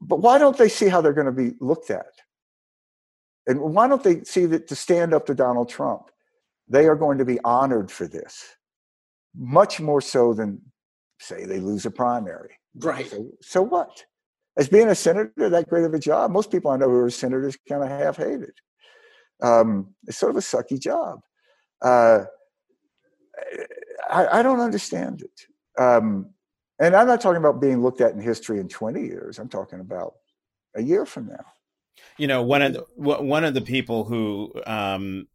but 0.01 0.21
why 0.21 0.39
don't 0.39 0.57
they 0.57 0.69
see 0.69 0.89
how 0.89 1.01
they're 1.01 1.13
going 1.13 1.27
to 1.27 1.33
be 1.33 1.57
looked 1.61 1.91
at? 1.91 2.07
And 3.47 3.61
why 3.61 3.89
don't 3.89 4.03
they 4.03 4.23
see 4.25 4.47
that 4.47 4.69
to 4.69 4.77
stand 4.77 5.13
up 5.13 5.27
to 5.27 5.35
Donald 5.35 5.69
Trump? 5.69 6.11
They 6.69 6.87
are 6.87 6.97
going 6.97 7.19
to 7.19 7.25
be 7.25 7.39
honored 7.45 7.91
for 7.91 8.07
this, 8.07 8.57
much 9.37 9.81
more 9.81 10.01
so 10.01 10.35
than, 10.35 10.61
say, 11.21 11.45
they 11.45 11.61
lose 11.61 11.87
a 11.87 11.91
primary. 11.91 12.59
Right. 12.77 13.09
So, 13.09 13.31
so 13.41 13.63
what? 13.63 14.05
As 14.57 14.69
being 14.69 14.89
a 14.89 14.95
senator, 14.95 15.51
that 15.51 15.69
great 15.69 15.85
of 15.85 15.95
a 15.95 15.99
job, 15.99 16.31
most 16.31 16.51
people 16.51 16.71
I 16.71 16.77
know 16.77 16.89
who 16.89 16.99
are 16.99 17.11
senators 17.11 17.57
kind 17.69 17.83
of 17.83 17.89
half 17.89 18.17
hated. 18.17 18.55
Um, 19.43 19.95
it's 20.07 20.17
sort 20.17 20.31
of 20.31 20.37
a 20.37 20.41
sucky 20.41 20.81
job. 20.81 21.21
Uh, 21.83 22.25
I, 24.09 24.39
I, 24.39 24.43
don't 24.43 24.61
understand 24.61 25.23
it. 25.23 25.83
Um, 25.83 26.31
and 26.79 26.95
I'm 26.95 27.07
not 27.07 27.21
talking 27.21 27.39
about 27.39 27.61
being 27.61 27.83
looked 27.83 28.01
at 28.01 28.13
in 28.13 28.21
history 28.21 28.61
in 28.61 28.69
20 28.69 29.01
years. 29.03 29.39
I'm 29.39 29.49
talking 29.49 29.81
about 29.81 30.15
a 30.77 30.83
year 30.83 31.05
from 31.05 31.27
now. 31.27 31.45
You 32.17 32.27
know, 32.27 32.43
one 32.43 32.63
of 32.63 32.73
the 32.73 32.85
one 32.97 33.45
of 33.45 33.55
the 33.55 33.61
people 33.61 34.05
who 34.05 34.53
um, 34.67 35.27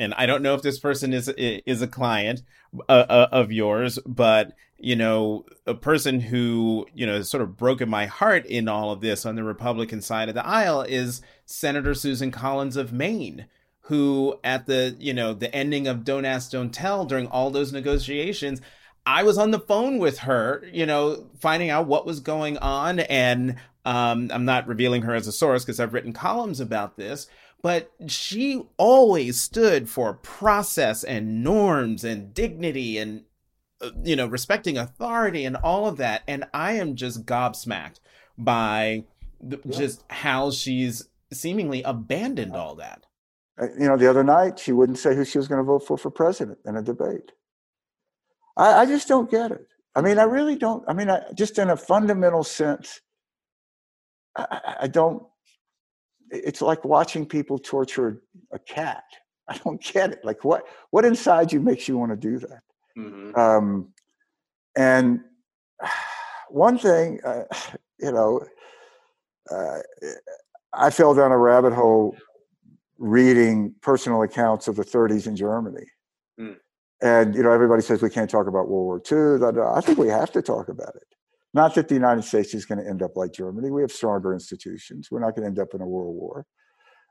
and 0.00 0.14
I 0.14 0.24
don't 0.24 0.42
know 0.42 0.54
if 0.54 0.62
this 0.62 0.78
person 0.78 1.12
is 1.12 1.28
is 1.28 1.82
a 1.82 1.86
client 1.86 2.42
uh, 2.88 3.04
uh, 3.08 3.28
of 3.30 3.52
yours, 3.52 3.98
but 4.06 4.54
you 4.78 4.96
know, 4.96 5.44
a 5.66 5.74
person 5.74 6.20
who 6.20 6.86
you 6.94 7.06
know 7.06 7.20
sort 7.20 7.42
of 7.42 7.56
broken 7.56 7.88
my 7.88 8.06
heart 8.06 8.46
in 8.46 8.66
all 8.66 8.90
of 8.90 9.02
this 9.02 9.26
on 9.26 9.36
the 9.36 9.44
Republican 9.44 10.00
side 10.00 10.30
of 10.30 10.34
the 10.34 10.46
aisle 10.46 10.82
is 10.82 11.20
Senator 11.44 11.92
Susan 11.92 12.30
Collins 12.30 12.76
of 12.76 12.94
Maine, 12.94 13.44
who 13.82 14.38
at 14.42 14.64
the 14.64 14.96
you 14.98 15.12
know 15.12 15.34
the 15.34 15.54
ending 15.54 15.86
of 15.86 16.02
Don't 16.02 16.24
Ask, 16.24 16.50
Don't 16.50 16.72
Tell 16.72 17.04
during 17.04 17.26
all 17.26 17.50
those 17.50 17.72
negotiations. 17.72 18.62
I 19.04 19.22
was 19.22 19.36
on 19.38 19.50
the 19.50 19.60
phone 19.60 19.98
with 19.98 20.20
her, 20.20 20.64
you 20.72 20.86
know, 20.86 21.26
finding 21.40 21.68
out 21.70 21.86
what 21.86 22.06
was 22.06 22.20
going 22.20 22.58
on. 22.58 23.00
And 23.00 23.56
um, 23.84 24.30
I'm 24.32 24.44
not 24.44 24.68
revealing 24.68 25.02
her 25.02 25.14
as 25.14 25.26
a 25.26 25.32
source 25.32 25.64
because 25.64 25.80
I've 25.80 25.94
written 25.94 26.12
columns 26.12 26.60
about 26.60 26.96
this 26.96 27.26
but 27.62 27.90
she 28.06 28.62
always 28.76 29.40
stood 29.40 29.88
for 29.88 30.14
process 30.14 31.04
and 31.04 31.44
norms 31.44 32.04
and 32.04 32.32
dignity 32.32 32.98
and 32.98 33.24
uh, 33.80 33.90
you 34.02 34.16
know 34.16 34.26
respecting 34.26 34.78
authority 34.78 35.44
and 35.44 35.56
all 35.56 35.86
of 35.86 35.96
that. 35.98 36.22
And 36.26 36.44
i 36.54 36.72
am 36.72 36.96
just 36.96 37.26
gobsmacked 37.26 38.00
by 38.38 39.04
the, 39.40 39.60
yeah. 39.64 39.78
just 39.78 40.04
how 40.10 40.50
she's 40.50 41.08
seemingly 41.32 41.82
abandoned 41.82 42.56
all 42.56 42.74
that. 42.76 43.06
Uh, 43.60 43.68
you 43.78 43.86
know 43.86 43.96
the 43.96 44.08
other 44.08 44.24
night 44.24 44.58
she 44.58 44.72
wouldn't 44.72 44.98
say 44.98 45.14
who 45.14 45.24
she 45.24 45.38
was 45.38 45.48
going 45.48 45.60
to 45.60 45.64
vote 45.64 45.86
for 45.86 45.98
for 45.98 46.10
president 46.10 46.58
in 46.64 46.76
a 46.76 46.82
debate. 46.82 47.32
I, 48.56 48.82
I 48.82 48.86
just 48.86 49.08
don't 49.08 49.30
get 49.30 49.52
it. 49.52 49.66
I 49.94 50.00
mean 50.02 50.18
i 50.18 50.22
really 50.22 50.56
don't 50.56 50.84
i 50.88 50.92
mean 50.92 51.10
I, 51.10 51.20
just 51.34 51.58
in 51.58 51.68
a 51.68 51.76
fundamental 51.76 52.44
sense 52.44 53.00
I, 54.36 54.76
I 54.82 54.86
don't 54.86 55.24
it's 56.30 56.62
like 56.62 56.84
watching 56.84 57.26
people 57.26 57.58
torture 57.58 58.22
a 58.52 58.58
cat. 58.58 59.04
I 59.48 59.58
don't 59.58 59.82
get 59.82 60.12
it. 60.12 60.24
Like 60.24 60.44
what 60.44 60.64
what 60.90 61.04
inside 61.04 61.52
you 61.52 61.60
makes 61.60 61.88
you 61.88 61.98
want 61.98 62.12
to 62.12 62.16
do 62.16 62.38
that? 62.38 62.62
Mm-hmm. 62.96 63.38
Um, 63.38 63.88
and 64.76 65.20
one 66.48 66.78
thing, 66.78 67.20
uh, 67.24 67.44
you 68.00 68.12
know, 68.12 68.44
uh, 69.50 69.78
I 70.72 70.90
fell 70.90 71.14
down 71.14 71.32
a 71.32 71.38
rabbit 71.38 71.72
hole 71.72 72.16
reading 72.98 73.74
personal 73.80 74.22
accounts 74.22 74.68
of 74.68 74.76
the 74.76 74.84
30s 74.84 75.26
in 75.26 75.34
Germany. 75.34 75.86
Mm. 76.38 76.56
And 77.02 77.34
you 77.34 77.42
know, 77.42 77.50
everybody 77.50 77.82
says 77.82 78.02
we 78.02 78.10
can't 78.10 78.30
talk 78.30 78.46
about 78.46 78.68
World 78.68 78.86
War 78.86 79.02
II. 79.10 79.62
I 79.62 79.80
think 79.80 79.98
we 79.98 80.08
have 80.08 80.30
to 80.32 80.42
talk 80.42 80.68
about 80.68 80.94
it. 80.94 81.09
Not 81.52 81.74
that 81.74 81.88
the 81.88 81.94
United 81.94 82.22
States 82.22 82.54
is 82.54 82.64
going 82.64 82.82
to 82.82 82.88
end 82.88 83.02
up 83.02 83.16
like 83.16 83.32
Germany. 83.32 83.70
We 83.70 83.82
have 83.82 83.90
stronger 83.90 84.32
institutions. 84.32 85.08
We're 85.10 85.20
not 85.20 85.34
going 85.34 85.42
to 85.42 85.48
end 85.48 85.58
up 85.58 85.74
in 85.74 85.80
a 85.80 85.86
world 85.86 86.14
war. 86.14 86.46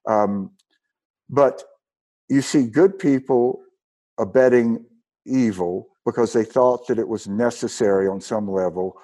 Um, 0.08 0.52
but 1.30 1.64
you 2.30 2.42
see 2.42 2.68
good 2.68 2.98
people 2.98 3.62
abetting 4.18 4.86
evil 5.26 5.88
because 6.06 6.34
they 6.34 6.46
thought 6.46 6.88
that 6.88 7.00
it 7.00 7.08
was 7.08 7.28
necessary 7.28 8.08
on 8.08 8.22
some 8.22 8.50
level 8.50 8.96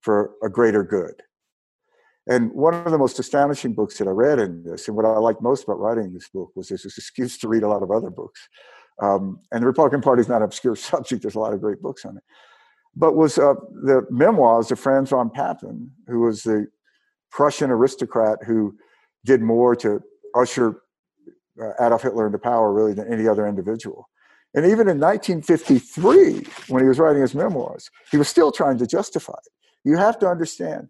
for 0.00 0.32
a 0.42 0.48
greater 0.48 0.84
good. 0.84 1.14
And 2.26 2.52
one 2.52 2.74
of 2.74 2.90
the 2.90 2.98
most 2.98 3.18
astonishing 3.18 3.74
books 3.74 3.98
that 3.98 4.08
I 4.08 4.12
read 4.12 4.38
in 4.38 4.62
this, 4.62 4.88
and 4.88 4.96
what 4.96 5.04
I 5.04 5.18
liked 5.18 5.42
most 5.42 5.64
about 5.64 5.80
writing 5.80 6.12
this 6.12 6.28
book, 6.28 6.52
was 6.54 6.68
this 6.68 6.84
excuse 6.86 7.36
to 7.38 7.48
read 7.48 7.64
a 7.64 7.68
lot 7.68 7.82
of 7.82 7.90
other 7.90 8.10
books. 8.10 8.48
Um, 9.02 9.40
and 9.50 9.62
the 9.62 9.66
Republican 9.66 10.00
Party 10.00 10.20
is 10.20 10.28
not 10.28 10.36
an 10.36 10.44
obscure 10.44 10.76
subject. 10.76 11.22
There's 11.22 11.34
a 11.34 11.40
lot 11.40 11.52
of 11.52 11.60
great 11.60 11.82
books 11.82 12.04
on 12.04 12.16
it 12.16 12.22
but 12.96 13.14
was 13.16 13.38
uh, 13.38 13.54
the 13.82 14.06
memoirs 14.10 14.70
of 14.70 14.78
Franz 14.78 15.10
von 15.10 15.30
Papen, 15.30 15.90
who 16.06 16.20
was 16.20 16.42
the 16.42 16.66
Prussian 17.30 17.70
aristocrat 17.70 18.38
who 18.46 18.76
did 19.24 19.40
more 19.40 19.74
to 19.76 20.00
usher 20.34 20.82
uh, 21.60 21.72
Adolf 21.80 22.02
Hitler 22.02 22.26
into 22.26 22.38
power 22.38 22.72
really 22.72 22.94
than 22.94 23.12
any 23.12 23.26
other 23.26 23.46
individual. 23.46 24.08
And 24.54 24.64
even 24.66 24.88
in 24.88 25.00
1953, 25.00 26.46
when 26.68 26.82
he 26.82 26.88
was 26.88 27.00
writing 27.00 27.22
his 27.22 27.34
memoirs, 27.34 27.90
he 28.12 28.16
was 28.16 28.28
still 28.28 28.52
trying 28.52 28.78
to 28.78 28.86
justify 28.86 29.32
it. 29.32 29.52
You 29.88 29.96
have 29.96 30.18
to 30.20 30.28
understand, 30.28 30.88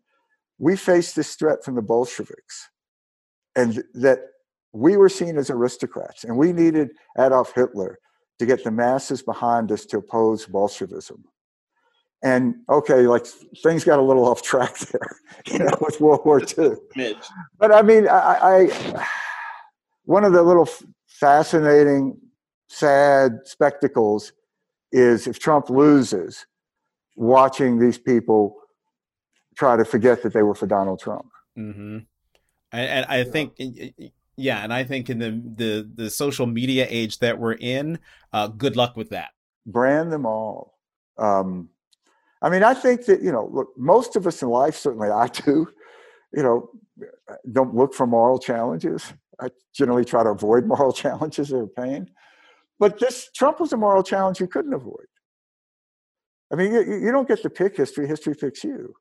we 0.59 0.77
faced 0.77 1.17
this 1.17 1.35
threat 1.35 1.65
from 1.65 1.75
the 1.75 1.83
Bolsheviks, 1.83 2.69
and 3.57 3.83
that 3.95 4.19
we 4.73 4.97
were 4.97 5.09
seen 5.09 5.39
as 5.39 5.49
aristocrats, 5.49 6.25
and 6.25 6.37
we 6.37 6.53
needed 6.53 6.91
Adolf 7.19 7.55
Hitler 7.55 7.99
to 8.39 8.47
get 8.47 8.65
the 8.65 8.71
masses 8.71 9.23
behind 9.23 9.73
us 9.73 9.87
to 9.87 9.99
oppose 9.99 10.45
Bolshevism 10.45 11.25
and 12.25 12.57
okay, 12.71 13.07
like 13.07 13.27
things 13.63 13.85
got 13.85 13.99
a 13.99 14.03
little 14.03 14.25
off 14.25 14.43
track 14.43 14.77
there, 14.79 15.21
you 15.47 15.59
know, 15.59 15.77
with 15.81 16.01
World 16.01 16.23
War 16.25 16.41
II. 16.41 16.73
Mitch. 16.97 17.19
But 17.59 17.73
I 17.73 17.83
mean, 17.83 18.09
I, 18.09 18.71
I 18.73 19.07
one 20.07 20.25
of 20.25 20.33
the 20.33 20.43
little 20.43 20.69
fascinating, 21.07 22.19
sad 22.67 23.41
spectacles 23.45 24.33
is 24.91 25.27
if 25.27 25.39
Trump 25.39 25.69
loses, 25.69 26.47
watching 27.15 27.79
these 27.79 27.99
people 27.99 28.57
try 29.57 29.77
to 29.77 29.85
forget 29.85 30.23
that 30.23 30.33
they 30.33 30.43
were 30.43 30.55
for 30.55 30.67
Donald 30.67 31.01
Trump. 31.01 31.27
Mm-hmm. 31.59 31.99
And, 32.73 32.91
and 32.91 33.07
I 33.07 33.25
think, 33.25 33.61
yeah, 34.37 34.65
and 34.65 34.73
I 34.73 34.83
think 34.85 35.11
in 35.11 35.19
the 35.19 35.31
the 35.31 35.91
the 35.95 36.11
social 36.11 36.47
media 36.47 36.87
age 36.89 37.19
that 37.19 37.39
we're 37.39 37.53
in, 37.53 37.99
uh, 38.33 38.47
good 38.49 38.77
luck 38.77 38.97
with 38.97 39.11
that. 39.11 39.31
Brand 39.67 40.11
them 40.11 40.25
all. 40.25 40.79
Um, 41.19 41.69
I 42.45 42.51
mean, 42.51 42.63
I 42.63 42.75
think 42.75 43.07
that 43.07 43.23
you 43.23 43.33
know, 43.33 43.49
look, 43.51 43.69
most 43.77 44.17
of 44.17 44.27
us 44.27 44.43
in 44.43 44.49
life, 44.49 44.77
certainly 44.77 45.09
I 45.09 45.29
do, 45.29 45.67
you 46.35 46.43
know, 46.43 46.69
don't 47.51 47.75
look 47.75 47.95
for 47.95 48.07
moral 48.07 48.39
challenges. 48.39 49.13
I 49.41 49.49
generally 49.75 50.05
try 50.05 50.23
to 50.23 50.29
avoid 50.29 50.67
moral 50.75 50.93
challenges 50.93 51.53
or 51.53 51.67
pain. 51.67 52.11
But 52.79 52.99
this 52.99 53.31
Trump 53.35 53.61
was 53.61 53.73
a 53.73 53.77
moral 53.77 54.03
challenge 54.03 54.41
you 54.41 54.47
couldn't 54.47 54.75
avoid. 54.75 55.07
I 56.53 56.57
mean, 56.57 56.73
you, 56.73 56.83
you 56.83 57.11
don't 57.11 57.27
get 57.27 57.41
to 57.43 57.51
pick 57.51 57.77
history; 57.77 58.07
history 58.07 58.35
picks 58.35 58.63
you. 58.63 58.95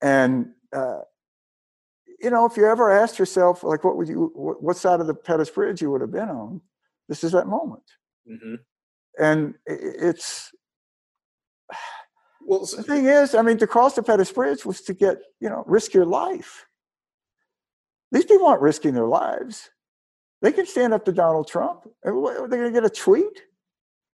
And 0.00 0.52
uh, 0.74 1.00
you 2.24 2.30
know, 2.30 2.46
if 2.46 2.56
you 2.56 2.66
ever 2.66 2.90
asked 2.90 3.18
yourself, 3.18 3.62
like, 3.62 3.84
what 3.84 3.98
would 3.98 4.08
you, 4.08 4.30
what, 4.34 4.62
what 4.62 4.76
side 4.78 5.00
of 5.00 5.06
the 5.06 5.14
Pettus 5.14 5.50
Bridge 5.50 5.82
you 5.82 5.90
would 5.90 6.00
have 6.00 6.12
been 6.12 6.30
on, 6.30 6.62
this 7.08 7.22
is 7.22 7.32
that 7.32 7.46
moment. 7.46 7.82
Mm-hmm. 8.26 8.54
And 9.22 9.54
it's, 9.66 10.50
well, 12.46 12.60
the 12.60 12.82
thing 12.82 13.06
is, 13.06 13.34
I 13.34 13.42
mean, 13.42 13.58
to 13.58 13.66
cross 13.66 13.94
the 13.94 14.02
Pettus 14.02 14.32
Bridge 14.32 14.64
was 14.64 14.80
to 14.82 14.94
get, 14.94 15.18
you 15.40 15.48
know, 15.48 15.64
risk 15.66 15.94
your 15.94 16.06
life. 16.06 16.66
These 18.12 18.26
people 18.26 18.46
aren't 18.46 18.62
risking 18.62 18.94
their 18.94 19.06
lives. 19.06 19.70
They 20.42 20.52
can 20.52 20.66
stand 20.66 20.92
up 20.92 21.04
to 21.06 21.12
Donald 21.12 21.48
Trump. 21.48 21.88
They're 22.02 22.12
going 22.12 22.50
to 22.50 22.70
get 22.70 22.84
a 22.84 22.90
tweet. 22.90 23.42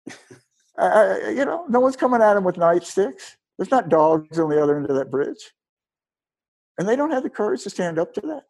you 0.07 1.45
know, 1.45 1.65
no 1.69 1.79
one's 1.79 1.95
coming 1.95 2.21
at 2.21 2.37
him 2.37 2.43
with 2.43 2.55
nightsticks. 2.55 3.35
There's 3.57 3.71
not 3.71 3.89
dogs 3.89 4.37
on 4.37 4.49
the 4.49 4.61
other 4.61 4.77
end 4.77 4.89
of 4.89 4.95
that 4.97 5.09
bridge. 5.09 5.53
And 6.77 6.87
they 6.87 6.95
don't 6.95 7.11
have 7.11 7.23
the 7.23 7.29
courage 7.29 7.63
to 7.63 7.69
stand 7.69 7.97
up 7.97 8.13
to 8.13 8.21
that. 8.21 8.43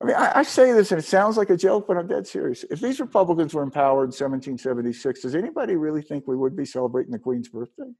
I 0.00 0.04
mean, 0.04 0.16
I, 0.16 0.38
I, 0.38 0.42
say 0.44 0.72
this 0.72 0.92
and 0.92 1.00
it 1.00 1.04
sounds 1.04 1.36
like 1.36 1.50
a 1.50 1.56
joke, 1.56 1.88
but 1.88 1.96
I'm 1.96 2.06
dead 2.06 2.26
serious. 2.26 2.64
If 2.70 2.80
these 2.80 3.00
Republicans 3.00 3.52
were 3.52 3.64
in 3.64 3.70
power 3.70 4.04
in 4.04 4.10
1776, 4.10 5.22
does 5.22 5.34
anybody 5.34 5.74
really 5.74 6.02
think 6.02 6.28
we 6.28 6.36
would 6.36 6.56
be 6.56 6.64
celebrating 6.64 7.10
the 7.10 7.18
Queen's 7.18 7.48
birthday? 7.48 7.90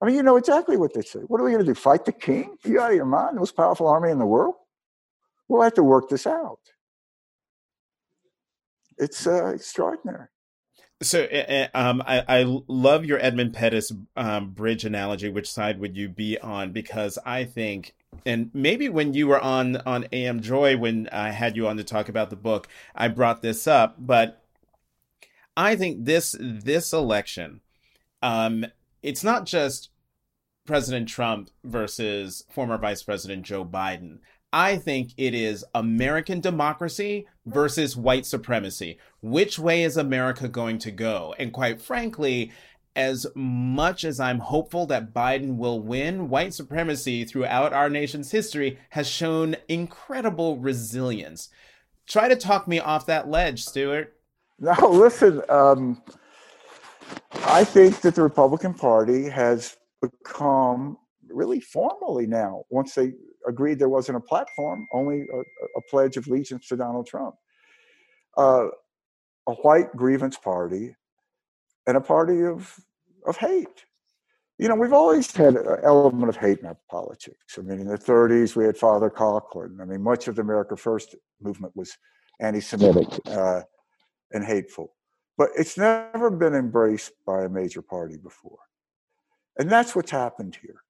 I 0.00 0.06
mean, 0.06 0.14
you 0.14 0.22
know 0.22 0.36
exactly 0.36 0.76
what 0.76 0.94
they 0.94 1.02
say. 1.02 1.20
What 1.20 1.40
are 1.40 1.44
we 1.44 1.50
going 1.50 1.64
to 1.64 1.70
do? 1.70 1.74
Fight 1.74 2.04
the 2.04 2.12
king? 2.12 2.56
Are 2.64 2.70
you 2.70 2.80
out 2.80 2.90
of 2.90 2.96
your 2.96 3.06
mind? 3.06 3.36
The 3.36 3.40
most 3.40 3.56
powerful 3.56 3.88
army 3.88 4.10
in 4.10 4.18
the 4.18 4.26
world? 4.26 4.54
We'll 5.48 5.62
have 5.62 5.74
to 5.74 5.82
work 5.82 6.08
this 6.08 6.26
out. 6.26 6.60
It's 8.98 9.26
uh, 9.26 9.46
extraordinary. 9.54 10.28
So, 11.02 11.24
uh, 11.24 11.68
um, 11.74 12.02
I, 12.06 12.24
I 12.28 12.60
love 12.68 13.04
your 13.04 13.18
Edmund 13.18 13.52
Pettus 13.52 13.92
um, 14.16 14.50
bridge 14.50 14.84
analogy. 14.84 15.28
Which 15.28 15.50
side 15.50 15.80
would 15.80 15.96
you 15.96 16.08
be 16.08 16.38
on? 16.38 16.72
Because 16.72 17.18
I 17.26 17.44
think, 17.44 17.94
and 18.26 18.50
maybe 18.52 18.88
when 18.88 19.14
you 19.14 19.26
were 19.26 19.40
on 19.40 19.76
on 19.78 20.06
AM 20.12 20.40
Joy 20.40 20.76
when 20.76 21.08
I 21.12 21.30
had 21.30 21.56
you 21.56 21.66
on 21.66 21.76
to 21.76 21.84
talk 21.84 22.08
about 22.08 22.30
the 22.30 22.36
book, 22.36 22.68
I 22.94 23.08
brought 23.08 23.42
this 23.42 23.66
up. 23.66 23.96
But 23.98 24.42
I 25.56 25.76
think 25.76 26.04
this 26.04 26.36
this 26.40 26.92
election, 26.92 27.60
um, 28.22 28.66
it's 29.02 29.24
not 29.24 29.46
just 29.46 29.90
President 30.66 31.08
Trump 31.08 31.50
versus 31.62 32.44
former 32.50 32.78
Vice 32.78 33.02
President 33.02 33.44
Joe 33.44 33.64
Biden. 33.64 34.18
I 34.52 34.76
think 34.76 35.10
it 35.16 35.34
is 35.34 35.64
American 35.74 36.40
democracy 36.40 37.26
versus 37.44 37.96
white 37.96 38.24
supremacy. 38.24 38.98
Which 39.20 39.58
way 39.58 39.82
is 39.82 39.96
America 39.96 40.46
going 40.48 40.78
to 40.78 40.92
go? 40.92 41.34
And 41.40 41.52
quite 41.52 41.82
frankly, 41.82 42.52
as 42.96 43.26
much 43.34 44.04
as 44.04 44.20
I'm 44.20 44.38
hopeful 44.38 44.86
that 44.86 45.12
Biden 45.12 45.56
will 45.56 45.80
win, 45.80 46.28
white 46.28 46.54
supremacy 46.54 47.24
throughout 47.24 47.72
our 47.72 47.90
nation's 47.90 48.30
history 48.30 48.78
has 48.90 49.08
shown 49.08 49.56
incredible 49.68 50.58
resilience. 50.58 51.48
Try 52.06 52.28
to 52.28 52.36
talk 52.36 52.68
me 52.68 52.78
off 52.78 53.06
that 53.06 53.28
ledge, 53.28 53.64
Stuart. 53.64 54.14
No, 54.58 54.74
listen, 54.88 55.42
um, 55.48 56.02
I 57.46 57.64
think 57.64 58.00
that 58.02 58.14
the 58.14 58.22
Republican 58.22 58.74
Party 58.74 59.28
has 59.28 59.76
become 60.00 60.96
really 61.28 61.60
formally 61.60 62.26
now, 62.26 62.62
once 62.70 62.94
they 62.94 63.12
agreed 63.46 63.78
there 63.78 63.88
wasn't 63.88 64.16
a 64.16 64.20
platform, 64.20 64.86
only 64.92 65.22
a, 65.22 65.38
a 65.40 65.82
pledge 65.90 66.16
of 66.16 66.26
allegiance 66.26 66.68
to 66.68 66.76
Donald 66.76 67.06
Trump. 67.06 67.34
Uh, 68.36 68.68
a 69.46 69.52
white 69.52 69.94
grievance 69.96 70.36
party 70.36 70.94
and 71.86 71.96
a 71.96 72.00
party 72.00 72.44
of, 72.44 72.78
of 73.26 73.36
hate. 73.36 73.84
You 74.58 74.68
know, 74.68 74.76
we've 74.76 74.92
always 74.92 75.34
had 75.34 75.56
an 75.56 75.78
element 75.82 76.28
of 76.28 76.36
hate 76.36 76.60
in 76.60 76.66
our 76.66 76.78
politics. 76.88 77.58
I 77.58 77.62
mean, 77.62 77.80
in 77.80 77.88
the 77.88 77.98
30s, 77.98 78.54
we 78.54 78.64
had 78.64 78.76
Father 78.76 79.10
Coughlin. 79.10 79.80
I 79.80 79.84
mean, 79.84 80.00
much 80.00 80.28
of 80.28 80.36
the 80.36 80.42
America 80.42 80.76
First 80.76 81.16
movement 81.40 81.74
was 81.76 81.96
anti 82.40 82.60
Semitic 82.60 83.08
uh, 83.26 83.62
and 84.32 84.44
hateful. 84.44 84.94
But 85.36 85.50
it's 85.56 85.76
never 85.76 86.30
been 86.30 86.54
embraced 86.54 87.12
by 87.26 87.42
a 87.42 87.48
major 87.48 87.82
party 87.82 88.16
before. 88.16 88.58
And 89.58 89.70
that's 89.70 89.96
what's 89.96 90.12
happened 90.12 90.56
here. 90.60 90.82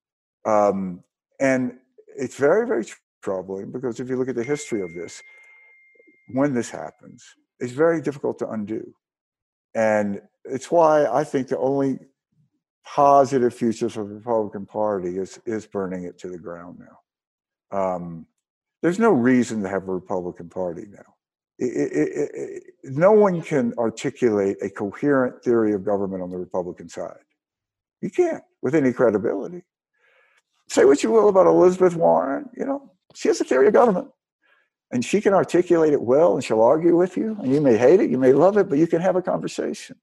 Um, 0.45 1.03
and 1.41 1.79
it's 2.17 2.37
very, 2.37 2.67
very 2.67 2.85
troubling 3.23 3.73
because 3.73 4.01
if 4.01 4.09
you 4.09 4.17
look 4.17 4.29
at 4.29 4.35
the 4.35 4.45
history 4.45 4.83
of 4.83 4.93
this, 4.95 5.23
when 6.33 6.55
this 6.55 6.71
happens, 6.71 7.25
it's 7.61 7.73
very 7.73 8.01
difficult 8.01 8.39
to 8.39 8.51
undo. 8.51 8.95
And 9.75 10.21
it's 10.45 10.71
why 10.71 11.07
I 11.07 11.25
think 11.25 11.49
the 11.49 11.59
only 11.59 11.99
positive 12.85 13.55
future 13.55 13.89
for 13.89 14.05
the 14.05 14.15
Republican 14.15 14.67
Party 14.67 15.19
is 15.19 15.39
is 15.47 15.67
burning 15.67 16.05
it 16.05 16.19
to 16.19 16.29
the 16.29 16.39
ground 16.39 16.79
now. 16.79 17.79
Um, 17.79 18.27
there's 18.83 18.99
no 18.99 19.11
reason 19.11 19.63
to 19.63 19.69
have 19.69 19.89
a 19.89 19.93
Republican 19.93 20.49
Party 20.49 20.85
now. 20.91 21.15
It, 21.59 21.93
it, 21.93 22.31
it, 22.35 22.63
no 22.85 23.13
one 23.13 23.41
can 23.41 23.73
articulate 23.79 24.57
a 24.61 24.69
coherent 24.69 25.43
theory 25.43 25.73
of 25.73 25.85
government 25.85 26.23
on 26.23 26.31
the 26.31 26.37
Republican 26.37 26.89
side. 26.89 27.25
You 28.03 28.11
can't 28.11 28.43
with 28.61 28.75
any 28.75 28.93
credibility 28.93 29.63
say 30.69 30.85
what 30.85 31.03
you 31.03 31.11
will 31.11 31.29
about 31.29 31.47
Elizabeth 31.47 31.95
Warren, 31.95 32.49
you 32.57 32.65
know, 32.65 32.91
she 33.15 33.29
has 33.29 33.41
a 33.41 33.45
theory 33.45 33.69
of 33.69 33.73
government. 33.73 34.09
And 34.91 35.05
she 35.05 35.21
can 35.21 35.35
articulate 35.35 35.93
it 35.93 36.01
well 36.01 36.35
and 36.35 36.45
she'll 36.45 36.63
argue 36.63 36.97
with 36.97 37.17
you. 37.17 37.37
And 37.41 37.53
you 37.53 37.61
may 37.61 37.77
hate 37.77 38.01
it, 38.01 38.11
you 38.11 38.19
may 38.19 38.33
love 38.33 38.57
it, 38.59 38.69
but 38.69 38.79
you 38.79 38.87
can 38.87 39.01
have 39.01 39.17
a 39.17 39.23
conversation 39.23 39.97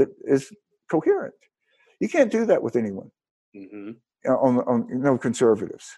that 0.00 0.08
is 0.24 0.52
coherent. 0.90 1.34
You 2.00 2.08
can't 2.08 2.32
do 2.32 2.46
that 2.46 2.62
with 2.62 2.76
anyone. 2.76 3.10
Mm-hmm. 3.54 3.90
On, 4.30 4.58
on 4.60 4.86
you 4.88 4.98
know, 4.98 5.16
conservatives. 5.16 5.88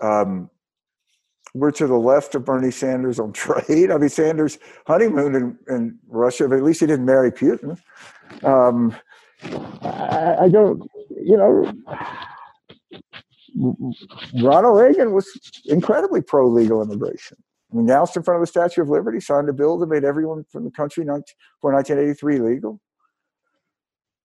Um, 0.00 0.50
we're 1.54 1.72
to 1.72 1.86
the 1.86 1.96
left 1.96 2.34
of 2.34 2.44
Bernie 2.44 2.70
Sanders 2.70 3.18
on 3.18 3.32
trade. 3.32 3.90
I 3.90 3.98
mean, 3.98 4.08
Sanders 4.08 4.58
honeymoon 4.86 5.34
in, 5.34 5.58
in 5.68 5.98
Russia, 6.08 6.48
but 6.48 6.58
at 6.58 6.64
least 6.64 6.80
he 6.80 6.86
didn't 6.86 7.06
marry 7.06 7.32
Putin. 7.32 7.78
Um, 8.42 8.96
I, 9.82 10.36
I 10.42 10.48
don't, 10.48 10.88
you 11.10 11.36
know, 11.36 11.72
Ronald 14.42 14.78
Reagan 14.78 15.12
was 15.12 15.28
incredibly 15.66 16.22
pro 16.22 16.46
legal 16.46 16.82
immigration. 16.82 17.36
I 17.72 17.76
mean, 17.76 17.84
announced 17.88 18.16
in 18.16 18.22
front 18.22 18.36
of 18.36 18.42
the 18.42 18.50
Statue 18.50 18.82
of 18.82 18.88
Liberty, 18.88 19.20
signed 19.20 19.48
a 19.48 19.52
bill 19.52 19.78
that 19.78 19.88
made 19.88 20.04
everyone 20.04 20.44
from 20.50 20.64
the 20.64 20.70
country 20.70 21.04
for 21.04 21.72
1983 21.72 22.38
legal. 22.38 22.80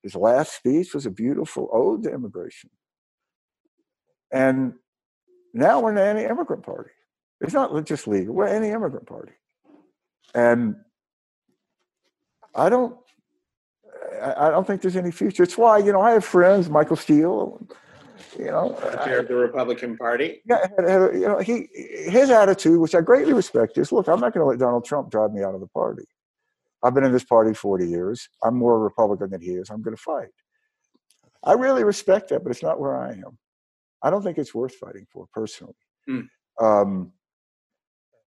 His 0.05 0.13
last 0.13 0.55
speech 0.55 0.93
was 0.93 1.07
a 1.07 1.09
beautiful 1.09 1.67
ode 1.73 2.03
to 2.03 2.13
immigration. 2.13 2.69
And 4.31 4.75
now 5.51 5.79
we're 5.79 5.93
in 5.93 5.97
an 5.97 6.17
anti 6.17 6.29
immigrant 6.29 6.61
party. 6.61 6.91
It's 7.41 7.53
not 7.55 7.87
just 7.87 8.07
legal, 8.07 8.35
we're 8.35 8.45
an 8.45 8.57
anti 8.57 8.69
immigrant 8.69 9.07
party. 9.07 9.31
And 10.35 10.75
I 12.53 12.69
don't. 12.69 12.95
I 14.21 14.51
don't 14.51 14.65
think 14.67 14.81
there's 14.81 14.95
any 14.95 15.09
future. 15.09 15.41
It's 15.41 15.57
why, 15.57 15.79
you 15.79 15.91
know, 15.91 16.01
I 16.01 16.11
have 16.11 16.23
friends, 16.23 16.69
Michael 16.69 16.95
Steele, 16.95 17.67
you 18.37 18.45
know, 18.45 18.75
of 18.75 19.27
the 19.27 19.35
Republican 19.35 19.97
Party. 19.97 20.41
Yeah, 20.45 20.67
you 20.77 21.27
know, 21.27 21.39
he 21.39 21.67
his 21.73 22.29
attitude, 22.29 22.79
which 22.79 22.93
I 22.93 23.01
greatly 23.01 23.33
respect, 23.33 23.79
is 23.79 23.91
look, 23.91 24.07
I'm 24.07 24.19
not 24.19 24.33
going 24.33 24.43
to 24.43 24.49
let 24.49 24.59
Donald 24.59 24.85
Trump 24.85 25.09
drive 25.09 25.33
me 25.33 25.43
out 25.43 25.55
of 25.55 25.61
the 25.61 25.67
party. 25.67 26.05
I've 26.85 26.93
been 26.93 27.03
in 27.03 27.11
this 27.11 27.23
party 27.23 27.53
40 27.53 27.87
years. 27.87 28.29
I'm 28.43 28.55
more 28.55 28.79
Republican 28.79 29.31
than 29.31 29.41
he 29.41 29.51
is. 29.51 29.71
I'm 29.71 29.81
going 29.81 29.95
to 29.95 30.01
fight. 30.01 30.29
I 31.43 31.53
really 31.53 31.83
respect 31.83 32.29
that, 32.29 32.43
but 32.43 32.51
it's 32.51 32.61
not 32.61 32.79
where 32.79 32.95
I 32.95 33.13
am. 33.13 33.39
I 34.03 34.11
don't 34.11 34.21
think 34.21 34.37
it's 34.37 34.53
worth 34.53 34.75
fighting 34.75 35.07
for 35.11 35.25
personally. 35.33 35.73
Mm. 36.07 36.27
Um, 36.61 37.11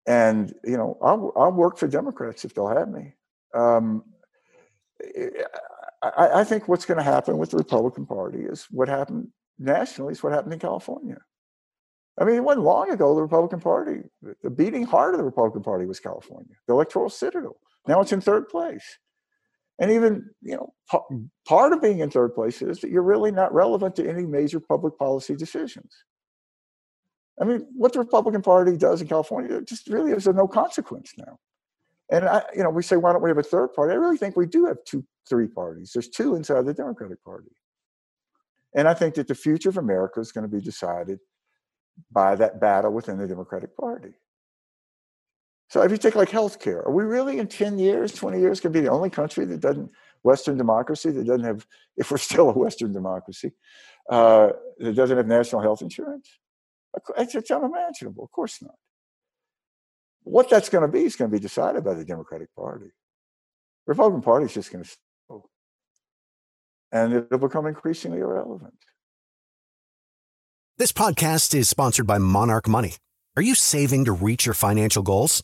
and 0.07 0.53
you 0.63 0.77
know, 0.77 0.97
I'll, 1.01 1.33
I'll 1.35 1.51
work 1.51 1.77
for 1.77 1.87
Democrats 1.87 2.45
if 2.45 2.53
they'll 2.53 2.67
have 2.67 2.89
me. 2.89 3.15
Um, 3.53 4.03
I, 6.01 6.29
I 6.39 6.43
think 6.45 6.69
what's 6.69 6.85
going 6.85 6.97
to 6.97 7.03
happen 7.03 7.37
with 7.37 7.51
the 7.51 7.57
Republican 7.57 8.05
Party 8.05 8.39
is 8.39 8.67
what 8.71 8.87
happened 8.87 9.29
nationally 9.59 10.13
is 10.13 10.23
what 10.23 10.31
happened 10.31 10.53
in 10.53 10.59
California. 10.59 11.17
I 12.17 12.23
mean, 12.23 12.35
it 12.35 12.43
wasn't 12.43 12.65
long 12.65 12.89
ago 12.91 13.13
the 13.15 13.21
Republican 13.21 13.59
Party, 13.59 14.03
the 14.41 14.49
beating 14.49 14.83
heart 14.83 15.13
of 15.13 15.17
the 15.17 15.25
Republican 15.25 15.63
Party 15.63 15.85
was 15.85 15.99
California, 15.99 16.55
the 16.67 16.73
electoral 16.73 17.09
citadel. 17.09 17.57
Now 17.87 18.01
it's 18.01 18.11
in 18.11 18.21
third 18.21 18.49
place. 18.49 18.97
And 19.79 19.91
even, 19.91 20.29
you 20.41 20.55
know, 20.55 20.73
part 21.45 21.73
of 21.73 21.81
being 21.81 21.99
in 21.99 22.09
third 22.09 22.33
place 22.33 22.61
is 22.61 22.79
that 22.79 22.91
you're 22.91 23.03
really 23.03 23.31
not 23.31 23.53
relevant 23.53 23.95
to 23.97 24.09
any 24.09 24.25
major 24.25 24.59
public 24.59 24.97
policy 24.97 25.35
decisions. 25.35 25.93
I 27.41 27.43
mean, 27.43 27.67
what 27.75 27.91
the 27.91 27.99
Republican 27.99 28.41
Party 28.41 28.77
does 28.77 29.01
in 29.01 29.07
California 29.07 29.61
just 29.61 29.87
really 29.87 30.11
is 30.11 30.27
of 30.27 30.35
no 30.37 30.47
consequence 30.47 31.13
now. 31.17 31.39
And 32.09 32.25
I, 32.25 32.43
you 32.55 32.63
know, 32.63 32.69
we 32.69 32.83
say, 32.83 32.95
why 32.95 33.11
don't 33.11 33.21
we 33.21 33.29
have 33.29 33.37
a 33.37 33.43
third 33.43 33.73
party? 33.73 33.93
I 33.93 33.97
really 33.97 34.17
think 34.17 34.37
we 34.37 34.45
do 34.45 34.65
have 34.65 34.77
two, 34.85 35.03
three 35.27 35.47
parties. 35.47 35.91
There's 35.93 36.07
two 36.07 36.35
inside 36.35 36.65
the 36.65 36.73
Democratic 36.73 37.21
Party. 37.23 37.49
And 38.75 38.87
I 38.87 38.93
think 38.93 39.15
that 39.15 39.27
the 39.27 39.35
future 39.35 39.69
of 39.69 39.77
America 39.77 40.19
is 40.19 40.31
going 40.31 40.43
to 40.43 40.55
be 40.55 40.61
decided 40.63 41.19
by 42.11 42.35
that 42.35 42.61
battle 42.61 42.91
within 42.91 43.17
the 43.17 43.27
Democratic 43.27 43.75
Party. 43.75 44.13
So 45.69 45.81
if 45.81 45.91
you 45.91 45.97
take 45.97 46.15
like 46.15 46.29
healthcare, 46.29 46.85
are 46.85 46.91
we 46.91 47.03
really 47.03 47.39
in 47.39 47.47
10 47.47 47.79
years, 47.79 48.13
20 48.13 48.39
years 48.39 48.59
going 48.59 48.73
to 48.73 48.79
be 48.79 48.85
the 48.85 48.91
only 48.91 49.09
country 49.09 49.45
that 49.45 49.61
doesn't, 49.61 49.91
Western 50.23 50.57
democracy 50.57 51.11
that 51.11 51.25
doesn't 51.25 51.45
have, 51.45 51.65
if 51.97 52.11
we're 52.11 52.17
still 52.29 52.49
a 52.49 52.53
Western 52.53 52.93
democracy, 52.93 53.51
uh, 54.09 54.49
that 54.79 54.95
doesn't 54.95 55.17
have 55.17 55.27
national 55.27 55.61
health 55.61 55.81
insurance? 55.81 56.29
It's, 57.17 57.35
it's 57.35 57.51
unimaginable. 57.51 58.23
Of 58.23 58.31
course 58.31 58.61
not. 58.61 58.75
What 60.23 60.49
that's 60.49 60.69
going 60.69 60.81
to 60.81 60.87
be 60.87 61.03
is 61.03 61.15
going 61.15 61.29
to 61.29 61.35
be 61.35 61.41
decided 61.41 61.83
by 61.83 61.93
the 61.93 62.05
Democratic 62.05 62.53
Party. 62.55 62.85
The 62.85 63.91
Republican 63.91 64.23
Party 64.23 64.45
is 64.45 64.53
just 64.53 64.71
going 64.71 64.83
to 64.83 64.97
slow, 65.27 65.49
and 66.91 67.13
it'll 67.13 67.37
become 67.37 67.67
increasingly 67.67 68.19
irrelevant. 68.19 68.73
This 70.77 70.91
podcast 70.91 71.53
is 71.53 71.69
sponsored 71.69 72.07
by 72.07 72.17
Monarch 72.17 72.67
Money. 72.67 72.95
Are 73.37 73.43
you 73.43 73.53
saving 73.53 74.05
to 74.05 74.11
reach 74.11 74.47
your 74.47 74.55
financial 74.55 75.03
goals? 75.03 75.43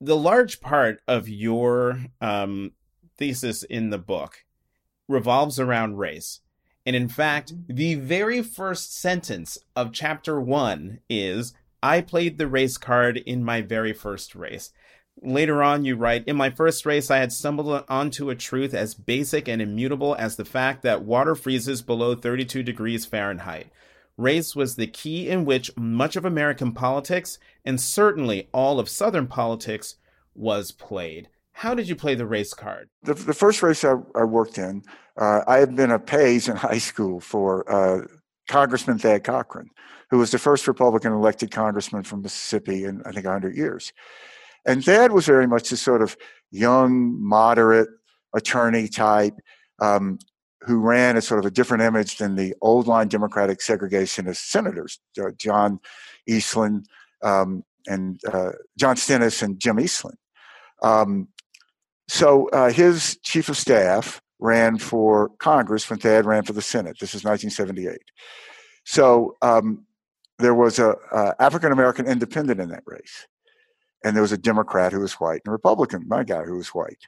The 0.00 0.16
large 0.16 0.60
part 0.60 1.00
of 1.08 1.28
your 1.28 2.06
um, 2.20 2.72
thesis 3.16 3.64
in 3.64 3.90
the 3.90 3.98
book 3.98 4.44
revolves 5.08 5.58
around 5.58 5.98
race. 5.98 6.40
And 6.86 6.94
in 6.94 7.08
fact, 7.08 7.52
the 7.68 7.96
very 7.96 8.42
first 8.42 8.96
sentence 8.96 9.58
of 9.74 9.92
chapter 9.92 10.40
one 10.40 11.00
is 11.10 11.52
I 11.82 12.00
played 12.00 12.38
the 12.38 12.46
race 12.46 12.76
card 12.76 13.16
in 13.16 13.44
my 13.44 13.60
very 13.60 13.92
first 13.92 14.34
race. 14.34 14.72
Later 15.20 15.62
on, 15.62 15.84
you 15.84 15.96
write, 15.96 16.24
In 16.26 16.36
my 16.36 16.50
first 16.50 16.86
race, 16.86 17.10
I 17.10 17.18
had 17.18 17.32
stumbled 17.32 17.84
onto 17.88 18.30
a 18.30 18.36
truth 18.36 18.74
as 18.74 18.94
basic 18.94 19.48
and 19.48 19.60
immutable 19.60 20.14
as 20.16 20.36
the 20.36 20.44
fact 20.44 20.82
that 20.82 21.02
water 21.02 21.34
freezes 21.34 21.82
below 21.82 22.14
32 22.14 22.62
degrees 22.62 23.04
Fahrenheit. 23.04 23.68
Race 24.18 24.56
was 24.56 24.74
the 24.74 24.88
key 24.88 25.28
in 25.28 25.44
which 25.44 25.74
much 25.76 26.16
of 26.16 26.24
American 26.24 26.72
politics, 26.72 27.38
and 27.64 27.80
certainly 27.80 28.48
all 28.52 28.80
of 28.80 28.88
Southern 28.88 29.28
politics, 29.28 29.94
was 30.34 30.72
played. 30.72 31.28
How 31.52 31.74
did 31.74 31.88
you 31.88 31.96
play 31.96 32.14
the 32.14 32.26
race 32.26 32.52
card? 32.52 32.88
The, 33.02 33.14
the 33.14 33.32
first 33.32 33.62
race 33.62 33.84
I, 33.84 33.94
I 34.14 34.24
worked 34.24 34.58
in, 34.58 34.82
uh, 35.16 35.42
I 35.46 35.58
had 35.58 35.74
been 35.74 35.90
a 35.90 35.98
pays 35.98 36.48
in 36.48 36.56
high 36.68 36.78
school 36.78 37.20
for 37.20 37.70
uh, 37.72 38.06
Congressman 38.48 38.98
Thad 38.98 39.24
Cochran, 39.24 39.70
who 40.10 40.18
was 40.18 40.32
the 40.32 40.38
first 40.38 40.66
Republican 40.66 41.12
elected 41.12 41.52
congressman 41.52 42.02
from 42.02 42.22
Mississippi 42.22 42.84
in, 42.84 43.02
I 43.06 43.12
think, 43.12 43.24
100 43.24 43.56
years. 43.56 43.92
And 44.66 44.84
Thad 44.84 45.12
was 45.12 45.26
very 45.26 45.46
much 45.46 45.70
a 45.70 45.76
sort 45.76 46.02
of 46.02 46.16
young, 46.50 47.16
moderate 47.22 47.88
attorney 48.34 48.88
type 48.88 49.34
um, 49.80 50.18
who 50.62 50.80
ran 50.80 51.16
a 51.16 51.22
sort 51.22 51.40
of 51.40 51.46
a 51.46 51.50
different 51.50 51.82
image 51.82 52.18
than 52.18 52.34
the 52.34 52.54
old 52.60 52.86
line 52.86 53.08
Democratic 53.08 53.60
segregationist 53.60 54.48
senators, 54.48 54.98
John 55.36 55.80
Eastland 56.26 56.86
um, 57.22 57.64
and 57.86 58.20
uh, 58.32 58.52
John 58.76 58.96
Stennis 58.96 59.42
and 59.42 59.58
Jim 59.60 59.78
Eastland. 59.78 60.18
Um, 60.82 61.28
so 62.08 62.48
uh, 62.50 62.70
his 62.70 63.18
chief 63.22 63.48
of 63.48 63.56
staff 63.56 64.20
ran 64.40 64.78
for 64.78 65.30
Congress 65.38 65.88
when 65.88 65.98
Thad 65.98 66.26
ran 66.26 66.44
for 66.44 66.52
the 66.52 66.62
Senate. 66.62 66.96
This 67.00 67.14
is 67.14 67.24
1978. 67.24 67.98
So 68.84 69.36
um, 69.42 69.84
there 70.38 70.54
was 70.54 70.78
a, 70.78 70.94
a 71.12 71.34
African 71.40 71.72
American 71.72 72.06
independent 72.06 72.60
in 72.60 72.68
that 72.70 72.84
race 72.86 73.26
and 74.04 74.14
there 74.14 74.22
was 74.22 74.32
a 74.32 74.38
Democrat 74.38 74.92
who 74.92 75.00
was 75.00 75.14
white 75.14 75.40
and 75.44 75.48
a 75.48 75.52
Republican, 75.52 76.04
my 76.06 76.24
guy, 76.24 76.42
who 76.42 76.56
was 76.56 76.68
white. 76.68 77.06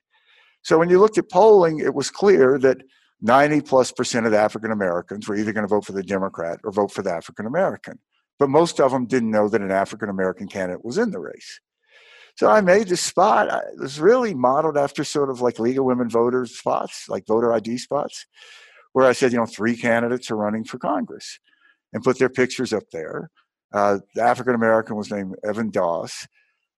So 0.63 0.79
when 0.79 0.91
you 0.91 0.99
looked 0.99 1.19
at 1.19 1.31
polling, 1.31 1.79
it 1.79 1.95
was 1.95 2.11
clear 2.11 2.59
that 2.59 2.79
90 3.23 3.61
plus 3.63 3.93
percent 3.93 4.27
of 4.27 4.35
African 4.35 4.71
Americans 4.71 5.29
were 5.29 5.37
either 5.37 5.53
going 5.53 5.65
to 5.65 5.69
vote 5.69 5.85
for 5.85 5.93
the 5.93 6.03
Democrat 6.03 6.61
or 6.65 6.73
vote 6.73 6.93
for 6.93 7.03
the 7.03 7.13
African 7.13 7.47
American. 7.47 7.99
But 8.39 8.49
most 8.49 8.81
of 8.81 8.91
them 8.91 9.07
didn't 9.07 9.31
know 9.31 9.49
that 9.49 9.61
an 9.61 9.71
African 9.71 10.09
American 10.09 10.49
candidate 10.49 10.85
was 10.85 10.97
in 10.97 11.11
the 11.11 11.21
race. 11.21 11.61
So 12.37 12.49
I 12.49 12.63
made 12.63 12.89
this 12.89 13.03
spot. 13.03 13.49
It 13.49 13.81
was 13.81 14.01
really 14.01 14.33
modeled 14.33 14.79
after 14.79 15.05
sort 15.05 15.29
of 15.29 15.43
like 15.43 15.59
League 15.59 15.79
of 15.79 15.85
Women 15.85 16.09
Voters 16.09 16.57
spots, 16.57 17.07
like 17.09 17.27
voter 17.27 17.53
ID 17.53 17.77
spots, 17.77 18.25
where 18.93 19.07
I 19.07 19.13
said, 19.13 19.33
you 19.33 19.39
know, 19.39 19.47
three 19.47 19.77
candidates 19.77 20.31
are 20.31 20.37
running 20.37 20.65
for 20.65 20.79
Congress 20.79 21.39
and 21.93 22.03
put 22.03 22.19
their 22.19 22.31
pictures 22.31 22.73
up 22.73 22.85
there. 22.93 23.31
Uh, 23.73 23.99
the 24.15 24.23
African 24.23 24.55
American 24.55 24.97
was 24.97 25.11
named 25.11 25.37
Evan 25.45 25.71
Doss. 25.71 26.27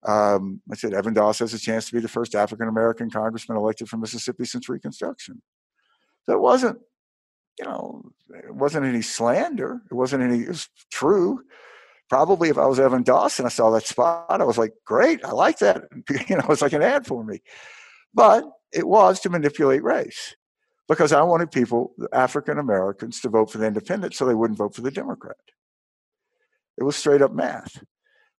Um, 0.05 0.61
I 0.69 0.75
said 0.75 0.93
Evan 0.93 1.13
Doss 1.13 1.39
has 1.39 1.53
a 1.53 1.59
chance 1.59 1.87
to 1.87 1.93
be 1.93 2.01
the 2.01 2.09
first 2.09 2.35
African 2.35 2.67
American 2.67 3.09
congressman 3.09 3.57
elected 3.57 3.87
from 3.87 4.01
Mississippi 4.01 4.45
since 4.45 4.67
Reconstruction. 4.67 5.41
So 6.25 6.33
it 6.33 6.39
wasn't, 6.39 6.79
you 7.59 7.65
know, 7.65 8.03
it 8.29 8.53
wasn't 8.53 8.85
any 8.85 9.01
slander. 9.01 9.81
It 9.89 9.93
wasn't 9.93 10.23
any. 10.23 10.41
It 10.43 10.49
was 10.49 10.69
true. 10.91 11.43
Probably 12.09 12.49
if 12.49 12.57
I 12.57 12.65
was 12.65 12.79
Evan 12.79 13.03
Dawson, 13.03 13.45
I 13.45 13.49
saw 13.49 13.71
that 13.71 13.87
spot, 13.87 14.27
I 14.29 14.43
was 14.43 14.57
like, 14.57 14.73
great, 14.85 15.23
I 15.25 15.31
like 15.31 15.59
that. 15.59 15.83
You 16.29 16.37
know, 16.37 16.45
it's 16.49 16.61
like 16.61 16.73
an 16.73 16.83
ad 16.83 17.07
for 17.07 17.23
me. 17.23 17.41
But 18.13 18.45
it 18.71 18.87
was 18.87 19.19
to 19.21 19.29
manipulate 19.29 19.83
race 19.83 20.35
because 20.87 21.11
I 21.11 21.21
wanted 21.21 21.51
people, 21.51 21.93
African 22.11 22.59
Americans, 22.59 23.21
to 23.21 23.29
vote 23.29 23.51
for 23.51 23.57
the 23.57 23.67
independent 23.67 24.13
so 24.13 24.25
they 24.25 24.35
wouldn't 24.35 24.59
vote 24.59 24.75
for 24.75 24.81
the 24.81 24.91
Democrat. 24.91 25.37
It 26.77 26.83
was 26.83 26.95
straight 26.95 27.21
up 27.21 27.33
math. 27.33 27.83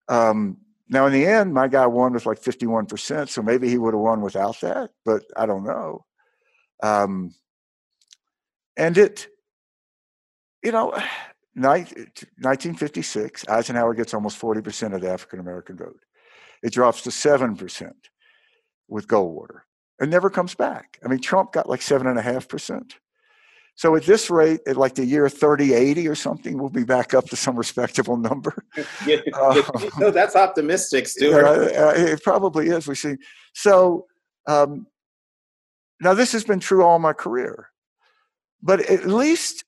Um, 0.09 0.59
now, 0.89 1.07
in 1.07 1.13
the 1.13 1.27
end, 1.27 1.55
my 1.55 1.67
guy 1.67 1.87
won 1.87 2.13
with 2.13 2.27
like 2.27 2.41
51%, 2.41 3.29
so 3.29 3.43
maybe 3.43 3.69
he 3.69 3.79
would 3.79 3.95
have 3.95 4.01
won 4.01 4.21
without 4.21 4.61
that, 4.61 4.91
but 5.05 5.23
I 5.37 5.47
don't 5.47 5.65
know. 5.65 6.05
Um, 6.83 7.35
and 8.77 8.97
it, 8.99 9.29
you 10.63 10.73
know, 10.73 10.91
1956, 11.55 13.49
Eisenhower 13.49 13.95
gets 13.95 14.13
almost 14.13 14.41
40% 14.41 14.95
of 14.95 15.01
the 15.01 15.11
African 15.11 15.39
American 15.39 15.77
vote. 15.77 16.01
It 16.63 16.73
drops 16.73 17.03
to 17.03 17.11
7% 17.11 17.93
with 18.89 19.07
Goldwater 19.07 19.61
and 20.01 20.11
never 20.11 20.31
comes 20.31 20.55
back. 20.55 20.99
I 21.05 21.09
mean, 21.09 21.21
Trump 21.21 21.53
got 21.53 21.69
like 21.69 21.81
7.5%. 21.81 22.93
So 23.77 23.97
at 23.97 24.05
this 24.05 24.31
rate, 24.31 24.61
at 24.67 24.77
like 24.77 24.95
the 24.95 25.05
year 25.05 25.29
3080 25.29 26.07
or 26.07 26.15
something, 26.15 26.59
we'll 26.59 26.71
be 26.71 26.85
back 26.85 27.13
up 27.13 27.27
to 27.27 27.37
some 27.37 27.57
respectable 27.65 28.17
number. 28.17 28.65
yeah, 29.07 29.17
uh, 29.33 29.63
no, 29.99 30.11
that's 30.11 30.37
optimistic, 30.37 31.07
Stuart. 31.09 31.45
Uh, 31.45 31.93
it 31.95 32.23
probably 32.23 32.69
is. 32.69 32.87
We 32.87 32.95
see. 32.95 33.17
So 33.55 34.07
um, 34.47 34.87
now 36.01 36.15
this 36.15 36.33
has 36.33 36.45
been 36.45 36.61
true 36.61 36.85
all 36.85 36.99
my 36.99 37.13
career, 37.13 37.71
but 38.65 38.81
at 38.81 39.07
least, 39.07 39.65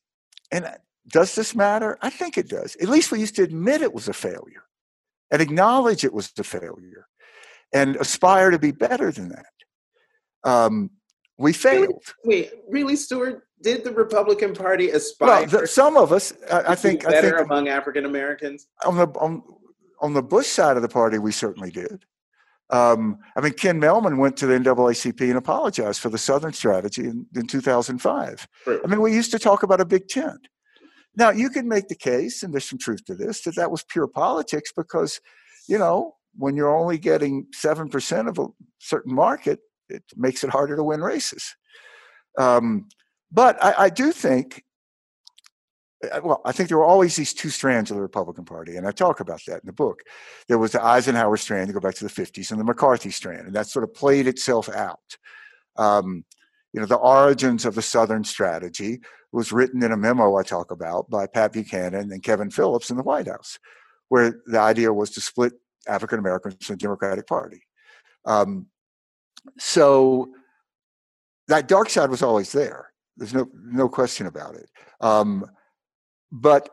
and 0.51 0.67
does 1.09 1.37
this 1.37 1.55
matter? 1.55 1.97
I 2.03 2.11
think 2.11 2.37
it 2.37 2.49
does. 2.49 2.77
At 2.77 2.89
least 2.89 3.13
we 3.13 3.21
used 3.21 3.37
to 3.37 3.43
admit 3.43 3.83
it 3.83 3.95
was 3.95 4.09
a 4.09 4.13
failure 4.13 4.65
and 5.31 5.41
acknowledge 5.41 6.03
it 6.03 6.13
was 6.13 6.33
a 6.39 6.43
failure 6.43 7.07
and 7.73 7.95
aspire 7.97 8.51
to 8.51 8.59
be 8.59 8.73
better 8.73 9.13
than 9.13 9.29
that. 9.29 9.47
Um, 10.43 10.91
we 11.39 11.53
failed. 11.53 12.03
Wait, 12.25 12.51
wait, 12.51 12.53
really, 12.69 12.97
Stuart? 12.97 13.47
did 13.63 13.85
the 13.85 13.93
Republican 13.93 14.55
Party 14.55 14.91
aspire? 14.91 15.29
Well, 15.29 15.47
the, 15.47 15.67
some 15.67 15.97
of 15.97 16.13
us, 16.13 16.33
I, 16.51 16.73
I 16.73 16.75
think, 16.75 17.05
better 17.05 17.35
I 17.35 17.39
think 17.39 17.51
among 17.51 17.69
African 17.69 18.05
Americans. 18.05 18.69
On 18.85 18.97
the 18.97 19.07
on, 19.19 19.43
on 20.01 20.15
the 20.15 20.23
Bush 20.23 20.47
side 20.47 20.77
of 20.77 20.83
the 20.83 20.89
party, 20.89 21.19
we 21.19 21.33
certainly 21.33 21.71
did. 21.71 22.05
Um, 22.71 23.19
I 23.37 23.41
mean, 23.41 23.53
Ken 23.53 23.81
Mehlman 23.81 24.19
went 24.19 24.37
to 24.39 24.47
the 24.47 24.59
NAACP 24.59 25.21
and 25.21 25.37
apologized 25.37 26.01
for 26.01 26.09
the 26.09 26.19
Southern 26.19 26.53
strategy 26.53 27.05
in, 27.05 27.27
in 27.35 27.47
2005. 27.47 28.49
Right. 28.67 28.81
I 28.85 28.87
mean, 28.89 29.01
we 29.01 29.15
used 29.15 29.31
to 29.33 29.39
talk 29.39 29.63
about 29.63 29.81
a 29.81 29.85
big 29.85 30.09
tent. 30.09 30.49
Now, 31.15 31.31
you 31.31 31.49
can 31.49 31.69
make 31.69 31.89
the 31.89 31.95
case, 31.95 32.43
and 32.43 32.53
there's 32.53 32.69
some 32.69 32.79
truth 32.79 33.05
to 33.07 33.15
this, 33.15 33.43
that 33.43 33.57
that 33.57 33.71
was 33.71 33.85
pure 33.85 34.07
politics 34.07 34.73
because, 34.77 35.21
you 35.69 35.79
know, 35.79 36.15
when 36.37 36.57
you're 36.57 36.77
only 36.77 36.99
getting 36.99 37.47
7% 37.55 38.29
of 38.29 38.39
a 38.39 38.49
certain 38.79 39.15
market, 39.15 39.61
it 39.89 40.03
makes 40.17 40.45
it 40.45 40.51
harder 40.51 40.77
to 40.77 40.83
win 40.83 41.01
races. 41.01 41.57
Um, 42.39 42.89
but 43.33 43.63
I, 43.65 43.85
I 43.85 43.89
do 43.91 44.13
think 44.13 44.63
well, 46.23 46.41
I 46.45 46.53
think 46.53 46.69
there 46.69 46.79
were 46.79 46.85
always 46.85 47.17
these 47.17 47.35
two 47.35 47.51
strands 47.51 47.91
of 47.91 47.97
the 47.97 48.03
Republican 48.03 48.45
Party, 48.45 48.77
and 48.77 48.87
I 48.87 48.91
talk 48.91 49.21
about 49.21 49.41
that 49.47 49.63
in 49.63 49.67
the 49.67 49.73
book. 49.73 50.01
There 50.49 50.59
was 50.59 50.73
the 50.73 50.85
Eisenhower 50.85 51.37
strand 51.37 51.69
to 51.69 51.73
go 51.73 51.81
back 51.81 51.95
to 51.97 52.05
the 52.05 52.11
50s 52.11 52.51
and 52.51 52.61
the 52.61 52.65
McCarthy 52.65 53.11
strand, 53.11 53.47
and 53.47 53.55
that 53.55 53.69
sort 53.69 53.85
of 53.85 53.95
played 53.95 54.27
itself 54.27 54.69
out. 54.69 55.17
Um, 55.77 56.25
you 56.73 56.81
know, 56.81 56.87
the 56.87 56.97
origins 56.97 57.65
of 57.65 57.75
the 57.75 57.83
Southern 57.83 58.25
strategy 58.25 59.01
was 59.33 59.53
written 59.53 59.83
in 59.83 59.93
a 59.93 59.97
memo 59.97 60.37
I 60.37 60.43
talk 60.43 60.71
about 60.71 61.09
by 61.11 61.27
Pat 61.27 61.53
Buchanan 61.53 62.13
and 62.13 62.23
Kevin 62.23 62.51
Phillips 62.51 62.91
in 62.91 62.97
the 62.97 63.03
White 63.03 63.29
House, 63.29 63.59
where 64.09 64.41
the 64.47 64.61
idea 64.61 64.93
was 64.93 65.11
to 65.11 65.21
split 65.21 65.53
African 65.89 66.19
Americans 66.19 66.57
from 66.65 66.75
the 66.75 66.81
Democratic 66.81 67.27
Party. 67.27 67.63
Um, 68.25 68.67
so 69.59 70.29
that 71.49 71.69
dark 71.69 71.91
side 71.91 72.11
was 72.11 72.23
always 72.23 72.53
there. 72.53 72.93
There's 73.17 73.35
no 73.35 73.49
no 73.55 73.89
question 73.89 74.27
about 74.27 74.57
it. 74.57 74.69
Um, 75.01 75.47
but 76.31 76.69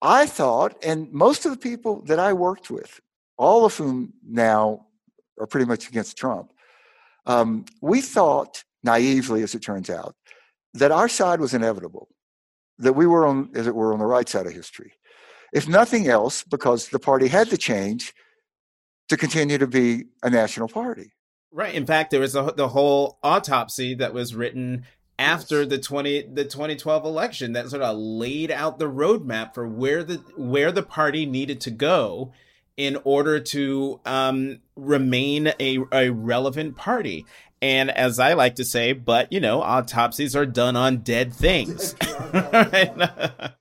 I 0.00 0.26
thought, 0.26 0.76
and 0.84 1.12
most 1.12 1.44
of 1.44 1.52
the 1.52 1.58
people 1.58 2.02
that 2.02 2.18
I 2.18 2.32
worked 2.32 2.70
with, 2.70 3.00
all 3.36 3.64
of 3.64 3.76
whom 3.76 4.12
now 4.24 4.86
are 5.40 5.46
pretty 5.46 5.66
much 5.66 5.88
against 5.88 6.16
Trump, 6.16 6.52
um, 7.26 7.64
we 7.82 8.00
thought 8.00 8.64
naively, 8.82 9.42
as 9.42 9.54
it 9.54 9.62
turns 9.62 9.90
out, 9.90 10.14
that 10.74 10.92
our 10.92 11.08
side 11.08 11.40
was 11.40 11.54
inevitable, 11.54 12.08
that 12.78 12.92
we 12.92 13.06
were 13.06 13.26
on, 13.26 13.50
as 13.54 13.66
it 13.66 13.74
were, 13.74 13.92
on 13.92 13.98
the 13.98 14.06
right 14.06 14.28
side 14.28 14.46
of 14.46 14.52
history. 14.52 14.92
If 15.52 15.66
nothing 15.66 16.08
else, 16.08 16.44
because 16.44 16.88
the 16.88 16.98
party 16.98 17.28
had 17.28 17.50
to 17.50 17.56
change 17.56 18.14
to 19.08 19.16
continue 19.16 19.58
to 19.58 19.66
be 19.66 20.04
a 20.22 20.30
national 20.30 20.68
party. 20.68 21.12
Right. 21.50 21.74
In 21.74 21.86
fact, 21.86 22.10
there 22.10 22.20
was 22.20 22.36
a, 22.36 22.52
the 22.54 22.68
whole 22.68 23.18
autopsy 23.22 23.94
that 23.94 24.12
was 24.12 24.34
written 24.34 24.84
after 25.18 25.66
the 25.66 25.78
20 25.78 26.22
the 26.32 26.44
2012 26.44 27.04
election 27.04 27.52
that 27.52 27.68
sort 27.68 27.82
of 27.82 27.96
laid 27.96 28.50
out 28.50 28.78
the 28.78 28.88
roadmap 28.90 29.54
for 29.54 29.66
where 29.66 30.04
the 30.04 30.16
where 30.36 30.70
the 30.70 30.82
party 30.82 31.26
needed 31.26 31.60
to 31.62 31.70
go 31.70 32.32
in 32.76 32.96
order 33.02 33.40
to 33.40 34.00
um, 34.06 34.60
remain 34.76 35.52
a, 35.58 35.78
a 35.90 36.10
relevant 36.10 36.76
party. 36.76 37.26
And 37.60 37.90
as 37.90 38.20
I 38.20 38.34
like 38.34 38.54
to 38.54 38.64
say, 38.64 38.92
but 38.92 39.32
you 39.32 39.40
know, 39.40 39.60
autopsies 39.60 40.36
are 40.36 40.46
done 40.46 40.76
on 40.76 40.98
dead 40.98 41.34
things. 41.34 41.96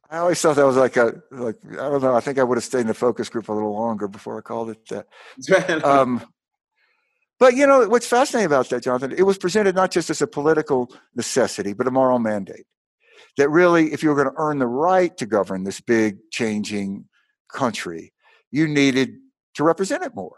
I 0.10 0.18
always 0.20 0.40
thought 0.40 0.56
that 0.56 0.66
was 0.66 0.78
like 0.78 0.96
a 0.98 1.22
like 1.32 1.58
I 1.72 1.90
don't 1.90 2.02
know. 2.02 2.16
I 2.16 2.22
think 2.22 2.38
I 2.38 2.44
would 2.44 2.58
have 2.58 2.64
stayed 2.64 2.82
in 2.82 2.88
the 2.88 2.94
focus 2.94 3.28
group 3.28 3.50
a 3.50 3.54
little 3.54 3.74
longer 3.74 4.08
before 4.08 4.38
I 4.38 4.42
called 4.42 4.70
it 4.70 4.88
that. 4.90 5.84
um, 5.84 6.24
but 7.40 7.56
you 7.56 7.68
know 7.68 7.88
what's 7.88 8.08
fascinating 8.08 8.48
about 8.48 8.70
that, 8.70 8.84
Jonathan? 8.84 9.14
It 9.18 9.24
was 9.24 9.38
presented 9.38 9.76
not 9.76 9.92
just 9.92 10.10
as 10.10 10.22
a 10.22 10.28
political 10.28 10.92
necessity, 11.16 11.74
but 11.74 11.88
a 11.88 11.92
moral 11.92 12.20
mandate. 12.20 12.66
That 13.38 13.50
really, 13.50 13.94
if 13.94 14.02
you 14.02 14.10
were 14.10 14.16
going 14.16 14.34
to 14.34 14.34
earn 14.38 14.58
the 14.58 14.68
right 14.68 15.16
to 15.18 15.26
govern 15.26 15.64
this 15.64 15.80
big 15.80 16.18
changing 16.32 17.06
country, 17.52 18.14
you 18.52 18.68
needed 18.68 19.16
to 19.56 19.64
represent 19.64 20.04
it 20.04 20.16
more. 20.16 20.38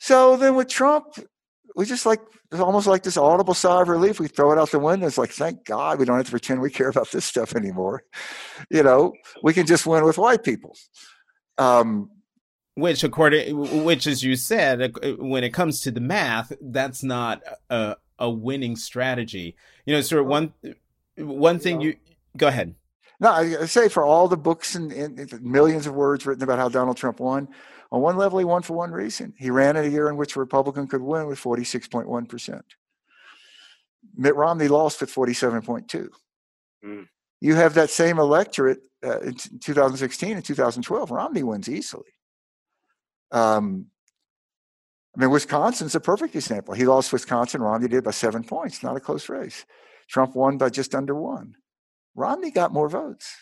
So 0.00 0.36
then 0.36 0.54
with 0.54 0.68
Trump, 0.68 1.06
we 1.76 1.84
just 1.84 2.06
like 2.06 2.20
it's 2.50 2.60
almost 2.60 2.86
like 2.86 3.02
this 3.02 3.16
audible 3.16 3.54
sigh 3.54 3.80
of 3.80 3.88
relief. 3.88 4.20
We 4.20 4.28
throw 4.28 4.52
it 4.52 4.58
out 4.58 4.70
the 4.70 4.78
window. 4.78 5.06
It's 5.06 5.16
like, 5.16 5.30
thank 5.30 5.64
God 5.64 5.98
we 5.98 6.04
don't 6.04 6.18
have 6.18 6.26
to 6.26 6.30
pretend 6.30 6.60
we 6.60 6.70
care 6.70 6.90
about 6.90 7.10
this 7.10 7.24
stuff 7.24 7.56
anymore. 7.56 8.02
You 8.70 8.82
know, 8.82 9.14
we 9.42 9.54
can 9.54 9.66
just 9.66 9.86
win 9.86 10.04
with 10.04 10.18
white 10.18 10.44
people. 10.44 10.76
Um, 11.56 12.10
which 12.74 13.04
according 13.04 13.84
which 13.84 14.06
as 14.06 14.22
you 14.22 14.36
said 14.36 14.94
when 15.18 15.44
it 15.44 15.50
comes 15.50 15.80
to 15.80 15.90
the 15.90 16.00
math 16.00 16.52
that's 16.60 17.02
not 17.02 17.42
a, 17.70 17.96
a 18.18 18.30
winning 18.30 18.76
strategy. 18.76 19.56
You 19.84 19.94
know 19.94 20.00
sort 20.00 20.22
of 20.22 20.28
one 20.28 20.52
one 21.16 21.58
thing 21.58 21.80
you 21.80 21.96
go 22.36 22.48
ahead. 22.48 22.74
No 23.20 23.30
i 23.30 23.66
say 23.66 23.88
for 23.88 24.04
all 24.04 24.28
the 24.28 24.36
books 24.36 24.74
and, 24.74 24.92
and, 24.92 25.42
millions 25.42 25.86
of 25.86 25.94
words 25.94 26.26
written 26.26 26.42
about 26.42 26.58
how 26.58 26.68
donald 26.68 26.96
trump 26.96 27.20
won 27.20 27.48
on 27.90 28.00
one 28.00 28.16
level 28.16 28.38
he 28.38 28.44
won 28.44 28.62
for 28.62 28.72
one 28.72 28.90
reason. 28.90 29.34
He 29.36 29.50
ran 29.50 29.76
in 29.76 29.84
a 29.84 29.88
year 29.88 30.08
in 30.08 30.16
which 30.16 30.34
a 30.34 30.40
republican 30.40 30.86
could 30.86 31.02
win 31.02 31.26
with 31.26 31.38
46.1% 31.40 32.62
mitt 34.16 34.34
romney 34.34 34.68
lost 34.68 35.00
with 35.00 35.14
47.2 35.14 36.08
mm. 36.84 37.08
you 37.40 37.54
have 37.54 37.74
that 37.74 37.90
same 37.90 38.18
electorate 38.18 38.80
uh, 39.04 39.20
in 39.20 39.34
2016 39.34 40.36
and 40.36 40.44
2012 40.44 41.10
romney 41.10 41.42
wins 41.42 41.68
easily 41.68 42.12
um, 43.32 43.86
I 45.16 45.20
mean, 45.20 45.30
Wisconsin's 45.30 45.94
a 45.94 46.00
perfect 46.00 46.34
example. 46.34 46.74
He 46.74 46.84
lost 46.84 47.12
Wisconsin. 47.12 47.60
Romney 47.60 47.88
did 47.88 48.04
by 48.04 48.12
seven 48.12 48.44
points. 48.44 48.82
Not 48.82 48.96
a 48.96 49.00
close 49.00 49.28
race. 49.28 49.66
Trump 50.08 50.34
won 50.34 50.58
by 50.58 50.70
just 50.70 50.94
under 50.94 51.14
one. 51.14 51.54
Romney 52.14 52.50
got 52.50 52.72
more 52.72 52.88
votes. 52.88 53.34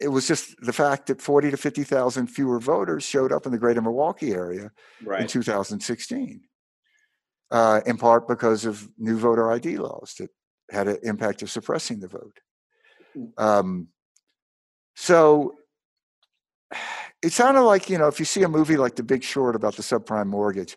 It 0.00 0.08
was 0.08 0.26
just 0.26 0.54
the 0.60 0.72
fact 0.72 1.06
that 1.06 1.22
40 1.22 1.52
to 1.52 1.56
50,000 1.56 2.26
fewer 2.26 2.58
voters 2.58 3.04
showed 3.04 3.32
up 3.32 3.46
in 3.46 3.52
the 3.52 3.58
greater 3.58 3.80
Milwaukee 3.80 4.32
area 4.32 4.72
right. 5.04 5.20
in 5.20 5.28
2016, 5.28 6.40
uh, 7.50 7.80
in 7.86 7.96
part 7.96 8.26
because 8.26 8.64
of 8.64 8.88
new 8.98 9.16
voter 9.16 9.50
ID 9.52 9.76
laws 9.76 10.14
that 10.18 10.30
had 10.70 10.88
an 10.88 10.98
impact 11.02 11.42
of 11.42 11.50
suppressing 11.50 12.00
the 12.00 12.08
vote. 12.08 12.40
Hmm. 13.14 13.24
Um, 13.38 13.88
so 14.96 15.54
it 17.22 17.32
sounded 17.32 17.62
like 17.62 17.88
you 17.88 17.98
know 17.98 18.08
if 18.08 18.18
you 18.18 18.24
see 18.24 18.42
a 18.42 18.48
movie 18.48 18.76
like 18.76 18.96
The 18.96 19.02
Big 19.02 19.22
Short 19.22 19.56
about 19.56 19.76
the 19.76 19.82
subprime 19.82 20.26
mortgage, 20.26 20.76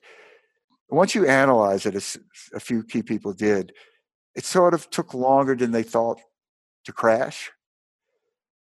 once 0.89 1.15
you 1.15 1.25
analyze 1.25 1.85
it, 1.85 1.95
as 1.95 2.17
a 2.53 2.59
few 2.59 2.83
key 2.83 3.01
people 3.01 3.33
did, 3.33 3.73
it 4.35 4.45
sort 4.45 4.73
of 4.73 4.89
took 4.89 5.13
longer 5.13 5.55
than 5.55 5.71
they 5.71 5.83
thought 5.83 6.19
to 6.85 6.93
crash. 6.93 7.51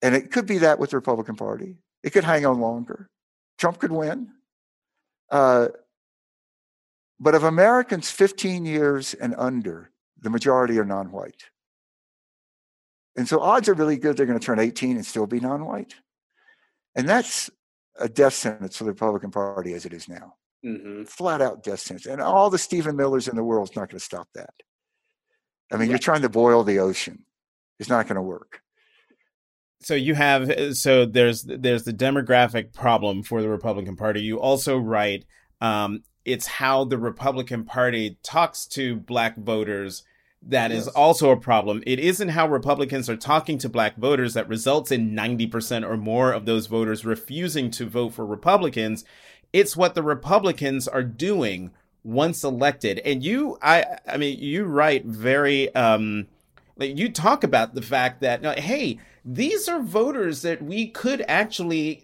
And 0.02 0.14
it 0.14 0.30
could 0.30 0.46
be 0.46 0.58
that 0.58 0.78
with 0.78 0.90
the 0.90 0.96
Republican 0.96 1.36
Party. 1.36 1.76
It 2.02 2.10
could 2.10 2.24
hang 2.24 2.46
on 2.46 2.60
longer. 2.60 3.10
Trump 3.58 3.78
could 3.78 3.92
win. 3.92 4.28
Uh, 5.30 5.68
but 7.20 7.34
of 7.34 7.44
Americans 7.44 8.10
15 8.10 8.64
years 8.64 9.12
and 9.14 9.34
under, 9.36 9.90
the 10.20 10.30
majority 10.30 10.78
are 10.78 10.84
non 10.84 11.12
white. 11.12 11.44
And 13.16 13.28
so 13.28 13.40
odds 13.40 13.68
are 13.68 13.74
really 13.74 13.98
good 13.98 14.16
they're 14.16 14.26
going 14.26 14.38
to 14.38 14.44
turn 14.44 14.58
18 14.58 14.96
and 14.96 15.04
still 15.04 15.26
be 15.26 15.40
non 15.40 15.66
white. 15.66 15.94
And 16.94 17.08
that's 17.08 17.50
a 17.98 18.08
death 18.08 18.34
sentence 18.34 18.76
for 18.76 18.84
the 18.84 18.90
Republican 18.90 19.30
Party 19.30 19.74
as 19.74 19.86
it 19.86 19.92
is 19.92 20.08
now. 20.08 20.34
Mm-hmm. 20.64 21.04
Flat 21.04 21.40
out 21.40 21.62
death 21.62 21.80
sentence. 21.80 22.06
And 22.06 22.20
all 22.20 22.50
the 22.50 22.58
Stephen 22.58 22.96
Millers 22.96 23.28
in 23.28 23.36
the 23.36 23.44
world 23.44 23.70
is 23.70 23.76
not 23.76 23.88
going 23.88 23.98
to 23.98 24.04
stop 24.04 24.28
that. 24.34 24.54
I 25.72 25.76
mean, 25.76 25.86
yeah. 25.86 25.92
you're 25.92 25.98
trying 25.98 26.22
to 26.22 26.28
boil 26.28 26.64
the 26.64 26.80
ocean. 26.80 27.24
It's 27.78 27.88
not 27.88 28.06
going 28.06 28.16
to 28.16 28.22
work. 28.22 28.60
So 29.82 29.94
you 29.94 30.14
have 30.14 30.76
so 30.76 31.06
there's 31.06 31.42
there's 31.42 31.84
the 31.84 31.92
demographic 31.94 32.74
problem 32.74 33.22
for 33.22 33.40
the 33.40 33.48
Republican 33.48 33.96
Party. 33.96 34.20
You 34.20 34.38
also 34.38 34.76
write 34.76 35.24
um, 35.62 36.02
it's 36.26 36.46
how 36.46 36.84
the 36.84 36.98
Republican 36.98 37.64
Party 37.64 38.18
talks 38.22 38.66
to 38.68 38.96
black 38.96 39.38
voters 39.38 40.02
that 40.42 40.70
yes. 40.70 40.82
is 40.82 40.88
also 40.88 41.30
a 41.30 41.36
problem. 41.36 41.82
It 41.86 41.98
isn't 41.98 42.30
how 42.30 42.48
Republicans 42.48 43.10
are 43.10 43.16
talking 43.16 43.58
to 43.58 43.68
black 43.68 43.96
voters 43.96 44.34
that 44.34 44.48
results 44.48 44.90
in 44.90 45.10
90% 45.10 45.86
or 45.88 45.96
more 45.96 46.32
of 46.32 46.46
those 46.46 46.66
voters 46.66 47.04
refusing 47.04 47.70
to 47.72 47.86
vote 47.86 48.14
for 48.14 48.24
Republicans. 48.24 49.04
It's 49.52 49.76
what 49.76 49.94
the 49.94 50.02
Republicans 50.02 50.88
are 50.88 51.02
doing 51.02 51.72
once 52.02 52.42
elected. 52.42 53.00
And 53.00 53.22
you, 53.22 53.58
I, 53.60 53.84
I 54.08 54.16
mean, 54.16 54.38
you 54.38 54.64
write 54.64 55.04
very, 55.04 55.74
um, 55.74 56.28
like 56.76 56.96
you 56.96 57.12
talk 57.12 57.44
about 57.44 57.74
the 57.74 57.82
fact 57.82 58.22
that, 58.22 58.42
hey, 58.58 58.98
these 59.22 59.68
are 59.68 59.82
voters 59.82 60.40
that 60.42 60.62
we 60.62 60.88
could 60.88 61.22
actually 61.28 62.02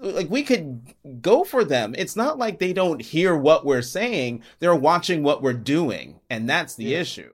like 0.00 0.28
we 0.28 0.42
could 0.42 0.94
go 1.22 1.44
for 1.44 1.64
them. 1.64 1.94
It's 1.96 2.14
not 2.14 2.36
like 2.36 2.58
they 2.58 2.72
don't 2.74 3.00
hear 3.00 3.34
what 3.34 3.64
we're 3.64 3.82
saying. 3.82 4.42
They're 4.58 4.76
watching 4.76 5.22
what 5.22 5.42
we're 5.42 5.54
doing. 5.54 6.20
And 6.28 6.48
that's 6.48 6.74
the 6.74 6.84
yeah. 6.84 6.98
issue 6.98 7.30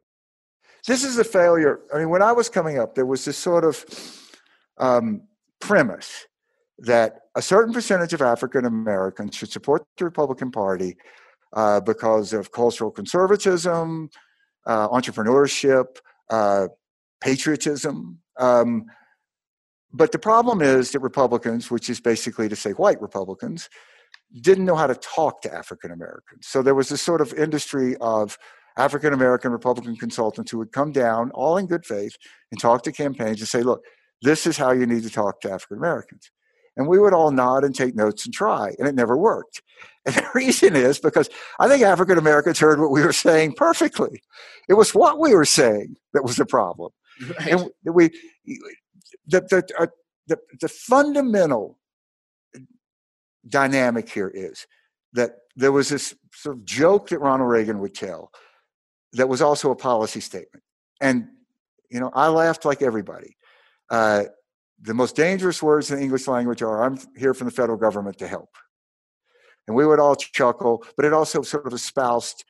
this 0.87 1.05
is 1.05 1.19
a 1.19 1.25
failure. 1.25 1.81
I 1.95 1.99
mean, 1.99 2.11
when 2.11 2.23
I 2.23 2.33
was 2.33 2.49
coming 2.49 2.79
up, 2.79 2.95
there 2.95 3.07
was 3.07 3.25
this 3.25 3.37
sort 3.37 3.65
of 3.65 3.85
um, 4.79 5.23
premise 5.61 6.27
that 6.79 7.21
a 7.37 7.43
certain 7.43 7.73
percentage 7.73 8.13
of 8.13 8.23
African 8.23 8.65
Americans 8.65 9.37
should 9.37 9.53
support 9.53 9.85
the 9.99 10.05
Republican 10.05 10.51
Party 10.51 10.97
uh, 11.53 11.81
because 11.81 12.33
of 12.33 12.53
cultural 12.53 12.91
conservatism, 12.91 14.09
uh, 14.67 14.89
entrepreneurship, 14.89 15.87
uh, 16.31 16.69
patriotism. 17.21 18.19
Um, 18.39 18.87
but 19.93 20.13
the 20.13 20.19
problem 20.19 20.63
is 20.63 20.93
that 20.93 21.01
Republicans, 21.01 21.71
which 21.71 21.91
is 21.91 22.01
basically 22.01 22.49
to 22.49 22.57
say 22.57 22.71
white 22.71 23.01
Republicans, 23.03 23.69
didn't 24.41 24.65
know 24.65 24.77
how 24.77 24.87
to 24.87 24.95
talk 24.95 25.43
to 25.43 25.53
African 25.53 25.91
Americans. 25.91 26.47
So 26.47 26.63
there 26.63 26.75
was 26.75 26.89
this 26.89 27.03
sort 27.03 27.21
of 27.21 27.35
industry 27.35 27.97
of 28.01 28.39
African 28.81 29.13
American 29.13 29.53
Republican 29.53 29.97
consultants 29.97 30.51
who 30.51 30.59
would 30.59 30.73
come 30.73 30.91
down, 30.91 31.31
all 31.33 31.59
in 31.59 31.67
good 31.67 31.85
faith, 31.85 32.17
and 32.51 32.61
talk 32.61 32.83
to 32.85 32.93
campaigns 32.93 33.41
and 33.41 33.49
say, 33.49 33.63
look, 33.63 33.85
this 34.23 34.47
is 34.47 34.57
how 34.57 34.73
you 34.73 34.87
need 34.87 35.03
to 35.03 35.11
talk 35.11 35.41
to 35.43 35.53
African 35.53 35.77
Americans. 35.77 36.31
And 36.77 36.89
we 36.89 36.99
would 36.99 37.13
all 37.13 37.31
nod 37.31 37.63
and 37.63 37.75
take 37.75 37.95
notes 37.95 38.25
and 38.25 38.33
try, 38.33 38.73
and 38.79 38.89
it 38.89 38.95
never 38.95 39.17
worked. 39.17 39.63
And 40.07 40.15
the 40.15 40.27
reason 40.35 40.77
is 40.77 40.99
because 40.99 41.29
I 41.59 41.69
think 41.69 41.83
African 41.83 42.17
Americans 42.17 42.59
heard 42.59 42.81
what 42.81 42.91
we 42.91 43.03
were 43.03 43.13
saying 43.13 43.53
perfectly. 43.53 44.23
It 44.67 44.73
was 44.73 44.95
what 44.95 45.19
we 45.19 45.35
were 45.35 45.45
saying 45.45 45.97
that 46.15 46.23
was 46.23 46.37
the 46.37 46.47
problem. 46.47 46.91
Right. 47.39 47.49
And 47.49 47.71
we, 47.85 48.09
the, 49.27 49.43
the, 49.43 49.63
uh, 49.79 49.89
the, 50.27 50.39
the 50.59 50.69
fundamental 50.69 51.79
dynamic 53.47 54.09
here 54.09 54.33
is 54.33 54.67
that 55.13 55.33
there 55.55 55.71
was 55.71 55.91
this 55.91 56.15
sort 56.33 56.57
of 56.57 56.65
joke 56.65 57.11
that 57.11 57.19
Ronald 57.19 57.51
Reagan 57.51 57.79
would 57.81 57.95
tell 57.95 58.31
that 59.13 59.29
was 59.29 59.43
also 59.43 59.71
a 59.71 59.77
policy 59.77 60.21
statement. 60.21 60.63
And, 61.01 61.29
you 61.91 62.01
know, 62.01 62.11
I 62.15 62.29
laughed 62.29 62.65
like 62.65 62.83
everybody. 62.83 63.37
Uh, 63.91 64.25
the 64.81 64.95
most 64.95 65.17
dangerous 65.17 65.63
words 65.63 65.91
in 65.91 65.97
the 65.97 66.03
English 66.03 66.27
language 66.29 66.63
are, 66.63 66.83
I'm 66.83 66.99
here 67.17 67.35
from 67.35 67.47
the 67.47 67.51
federal 67.53 67.79
government 67.79 68.19
to 68.19 68.29
help. 68.29 68.51
And 69.67 69.77
we 69.77 69.87
would 69.87 70.01
all 70.01 70.17
chuckle, 70.17 70.85
but 70.97 71.05
it 71.05 71.13
also 71.13 71.43
sort 71.43 71.67
of 71.67 71.73
espoused 71.73 72.45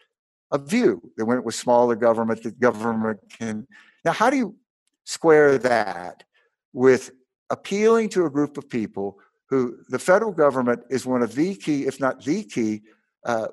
a 0.52 0.58
view 0.58 1.00
that 1.16 1.24
when 1.24 1.38
it 1.38 1.44
was 1.44 1.56
smaller 1.56 1.96
government, 1.96 2.42
the 2.42 2.50
government 2.50 3.20
can. 3.38 3.66
Now, 4.04 4.12
how 4.12 4.30
do 4.30 4.36
you 4.36 4.56
square 5.04 5.58
that 5.58 6.24
with 6.72 7.10
appealing 7.50 8.08
to 8.10 8.26
a 8.26 8.30
group 8.30 8.56
of 8.56 8.68
people 8.68 9.18
who 9.48 9.78
the 9.88 9.98
federal 9.98 10.32
government 10.32 10.82
is 10.88 11.04
one 11.04 11.22
of 11.22 11.34
the 11.34 11.54
key, 11.56 11.86
if 11.86 12.00
not 12.00 12.24
the 12.24 12.44
key, 12.44 12.82
uh, 13.24 13.48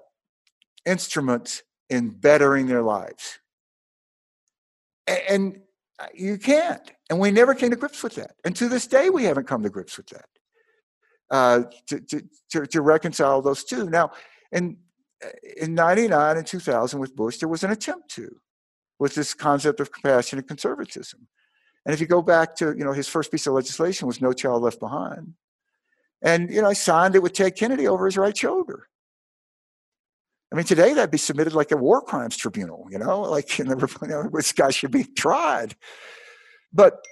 instruments 0.86 1.64
in 1.90 2.10
bettering 2.10 2.68
their 2.68 2.82
lives? 2.82 3.40
And 5.08 5.62
uh, 6.00 6.08
you 6.14 6.38
can't. 6.38 6.92
And 7.10 7.20
we 7.20 7.32
never 7.32 7.56
came 7.56 7.70
to 7.72 7.76
grips 7.76 8.04
with 8.04 8.16
that. 8.16 8.36
And 8.44 8.56
to 8.58 8.68
this 8.68 8.88
day, 8.88 9.10
we 9.10 9.24
haven't 9.24 9.48
come 9.48 9.64
to 9.64 9.70
grips 9.70 9.98
with 9.98 10.08
that. 10.08 10.26
Uh, 11.30 11.64
to, 11.88 12.00
to, 12.00 12.22
to, 12.50 12.66
to, 12.66 12.82
reconcile 12.82 13.42
those 13.42 13.66
two. 13.66 13.90
Now, 13.90 14.12
in, 14.54 14.78
uh, 15.24 15.30
in 15.58 15.76
99 15.76 16.38
and 16.38 16.48
2000 16.48 17.00
with 17.00 17.18
Bush, 17.18 17.38
there 17.38 17.50
was 17.50 17.66
an 17.66 17.72
attempt 17.72 18.10
to, 18.12 18.34
with 18.98 19.14
this 19.14 19.34
concept 19.34 19.82
of 19.82 19.92
compassionate 19.92 20.48
conservatism. 20.48 21.28
And 21.86 21.94
if 21.94 22.00
you 22.00 22.08
go 22.08 22.22
back 22.22 22.56
to, 22.58 22.74
you 22.78 22.86
know, 22.86 22.94
his 22.94 23.10
first 23.10 23.30
piece 23.30 23.46
of 23.46 23.54
legislation 23.54 24.08
was 24.08 24.22
No 24.22 24.32
Child 24.32 24.64
Left 24.64 24.80
Behind. 24.80 25.34
And, 26.22 26.50
you 26.50 26.62
know, 26.62 26.70
I 26.70 26.74
signed 26.74 27.16
it 27.16 27.22
with 27.22 27.34
Ted 27.34 27.56
Kennedy 27.58 27.88
over 27.88 28.06
his 28.06 28.18
right 28.18 28.36
shoulder. 28.36 28.88
I 30.52 30.56
mean, 30.56 30.66
today 30.66 30.94
that'd 30.94 31.12
be 31.12 31.18
submitted 31.18 31.54
like 31.54 31.72
a 31.72 31.78
war 31.78 32.02
crimes 32.02 32.38
tribunal, 32.38 32.88
you 32.90 32.98
know, 32.98 33.22
like 33.22 33.58
you 33.60 33.66
know, 33.66 34.30
this 34.32 34.52
guy 34.52 34.70
should 34.70 34.92
be 34.92 35.04
tried. 35.04 35.76
But 36.74 37.04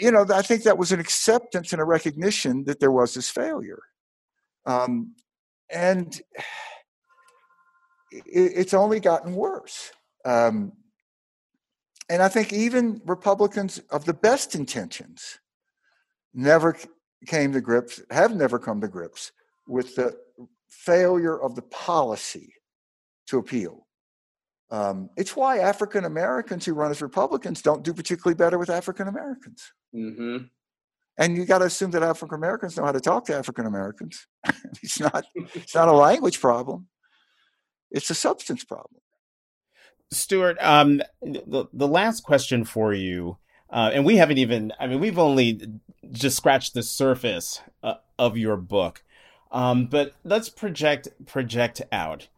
you 0.00 0.10
know, 0.10 0.26
I 0.32 0.42
think 0.42 0.64
that 0.64 0.78
was 0.78 0.92
an 0.92 1.00
acceptance 1.00 1.72
and 1.72 1.80
a 1.80 1.84
recognition 1.84 2.64
that 2.64 2.80
there 2.80 2.90
was 2.90 3.14
this 3.14 3.30
failure. 3.30 3.82
Um, 4.66 5.14
and 5.70 6.20
it, 8.10 8.24
it's 8.26 8.74
only 8.74 9.00
gotten 9.00 9.34
worse. 9.34 9.92
Um, 10.24 10.72
and 12.08 12.22
I 12.22 12.28
think 12.28 12.52
even 12.52 13.00
Republicans 13.06 13.78
of 13.90 14.04
the 14.04 14.14
best 14.14 14.54
intentions 14.54 15.38
never 16.34 16.76
came 17.26 17.52
to 17.52 17.60
grips, 17.60 18.02
have 18.10 18.34
never 18.34 18.58
come 18.58 18.80
to 18.80 18.88
grips 18.88 19.32
with 19.66 19.94
the 19.94 20.14
failure 20.68 21.40
of 21.40 21.54
the 21.54 21.62
policy 21.62 22.52
to 23.26 23.38
appeal. 23.38 23.86
Um, 24.70 25.10
it's 25.16 25.36
why 25.36 25.58
African 25.58 26.04
Americans 26.04 26.64
who 26.64 26.74
run 26.74 26.90
as 26.90 27.02
Republicans 27.02 27.62
don't 27.62 27.84
do 27.84 27.92
particularly 27.92 28.34
better 28.34 28.58
with 28.58 28.70
African 28.70 29.08
Americans. 29.08 29.72
Mm-hmm. 29.94 30.46
And 31.16 31.36
you 31.36 31.44
got 31.44 31.58
to 31.58 31.66
assume 31.66 31.92
that 31.92 32.02
African 32.02 32.34
Americans 32.34 32.76
know 32.76 32.84
how 32.84 32.92
to 32.92 33.00
talk 33.00 33.26
to 33.26 33.36
African 33.36 33.66
Americans. 33.66 34.26
it's 34.82 34.98
not 34.98 35.24
it's 35.34 35.74
not 35.74 35.88
a 35.88 35.92
language 35.92 36.40
problem. 36.40 36.88
It's 37.90 38.10
a 38.10 38.14
substance 38.14 38.64
problem. 38.64 39.00
Stuart, 40.10 40.56
um, 40.60 41.02
the 41.22 41.66
the 41.72 41.88
last 41.88 42.22
question 42.24 42.64
for 42.64 42.92
you, 42.92 43.38
uh, 43.70 43.90
and 43.92 44.04
we 44.04 44.16
haven't 44.16 44.38
even. 44.38 44.72
I 44.78 44.86
mean, 44.86 45.00
we've 45.00 45.18
only 45.18 45.60
just 46.10 46.36
scratched 46.36 46.74
the 46.74 46.82
surface 46.82 47.60
uh, 47.82 47.94
of 48.18 48.36
your 48.36 48.56
book, 48.56 49.04
um, 49.52 49.86
but 49.86 50.14
let's 50.24 50.48
project 50.48 51.08
project 51.26 51.82
out. 51.92 52.28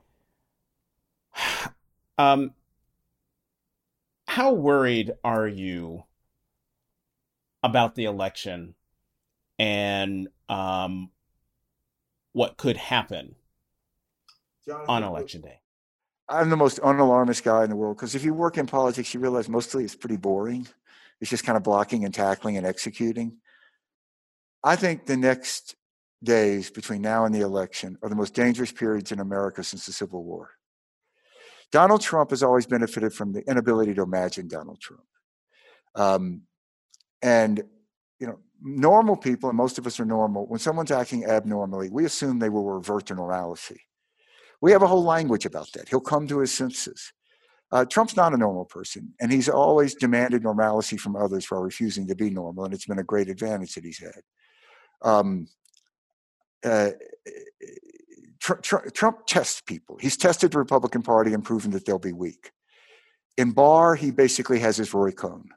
Um, 2.18 2.53
how 4.27 4.53
worried 4.53 5.12
are 5.22 5.46
you 5.46 6.05
about 7.62 7.94
the 7.94 8.05
election 8.05 8.75
and 9.59 10.29
um, 10.49 11.11
what 12.33 12.57
could 12.57 12.77
happen 12.77 13.35
Jonathan, 14.66 14.87
on 14.88 15.03
election 15.03 15.40
day? 15.42 15.61
I'm 16.29 16.51
the 16.51 16.57
most 16.57 16.81
unalarmist 16.81 17.44
guy 17.44 17.64
in 17.64 17.70
the 17.70 17.77
world 17.77 17.96
because 17.96 18.14
if 18.14 18.25
you 18.25 18.35
work 18.35 18.59
in 18.59 18.66
politics, 18.66 19.14
you 19.14 19.20
realize 19.20 19.49
mostly 19.49 19.85
it's 19.85 19.94
pretty 19.94 20.16
boring. 20.16 20.66
It's 21.20 21.31
just 21.31 21.44
kind 21.44 21.57
of 21.57 21.62
blocking 21.62 22.05
and 22.05 22.12
tackling 22.12 22.57
and 22.57 22.66
executing. 22.66 23.38
I 24.62 24.77
think 24.77 25.07
the 25.07 25.16
next 25.16 25.77
days 26.22 26.70
between 26.70 27.03
now 27.03 27.25
and 27.25 27.35
the 27.35 27.40
election 27.40 27.96
are 28.03 28.09
the 28.09 28.16
most 28.16 28.35
dangerous 28.35 28.72
periods 28.72 29.12
in 29.12 29.20
America 29.20 29.62
since 29.62 29.87
the 29.87 29.92
Civil 29.92 30.25
War. 30.25 30.51
Donald 31.72 32.00
Trump 32.00 32.31
has 32.31 32.42
always 32.42 32.66
benefited 32.66 33.12
from 33.12 33.33
the 33.33 33.42
inability 33.48 33.94
to 33.94 34.02
imagine 34.02 34.48
Donald 34.48 34.81
Trump. 34.81 35.02
Um, 35.94 36.42
and, 37.22 37.62
you 38.18 38.26
know, 38.26 38.38
normal 38.62 39.16
people, 39.16 39.48
and 39.50 39.57
most 39.57 39.79
of 39.79 39.87
us 39.87 39.98
are 39.98 40.05
normal, 40.05 40.46
when 40.46 40.61
someone's 40.61 40.90
acting 40.90 41.24
abnormally, 41.24 41.90
we 41.90 42.05
assume 42.05 42.38
they 42.38 42.48
will 42.48 42.64
revert 42.64 43.07
to 43.07 43.14
normalcy. 43.14 43.81
We 44.61 44.72
have 44.72 44.83
a 44.83 44.87
whole 44.87 45.05
language 45.05 45.44
about 45.44 45.70
that. 45.72 45.88
He'll 45.88 46.00
come 46.00 46.26
to 46.29 46.38
his 46.38 46.52
senses. 46.52 47.12
Uh, 47.72 47.85
Trump's 47.85 48.16
not 48.16 48.33
a 48.33 48.38
normal 48.38 48.64
person, 48.64 49.12
and 49.20 49.33
he's 49.33 49.48
always 49.48 49.94
demanded 49.94 50.42
normalcy 50.42 50.96
from 50.96 51.16
others 51.16 51.50
while 51.50 51.62
refusing 51.62 52.07
to 52.07 52.14
be 52.14 52.31
normal, 52.31 52.64
and 52.64 52.72
it's 52.72 52.87
been 52.87 53.00
a 53.00 53.05
great 53.05 53.29
advantage 53.29 53.74
that 53.74 53.85
he's 53.85 53.98
had. 53.98 54.22
Um, 55.02 55.48
uh, 56.64 56.90
Tr- 58.46 58.54
Tr- 58.62 58.88
Trump 58.94 59.26
tests 59.26 59.61
people. 59.61 59.98
He's 60.00 60.16
tested 60.16 60.52
the 60.52 60.59
Republican 60.59 61.02
Party 61.02 61.35
and 61.35 61.42
proven 61.42 61.72
that 61.72 61.85
they'll 61.85 61.98
be 61.98 62.12
weak. 62.12 62.52
In 63.37 63.50
Barr, 63.50 63.96
he 63.96 64.12
basically 64.12 64.61
has 64.61 64.76
his 64.76 64.94
Roy 64.94 65.11
Cohn. 65.11 65.48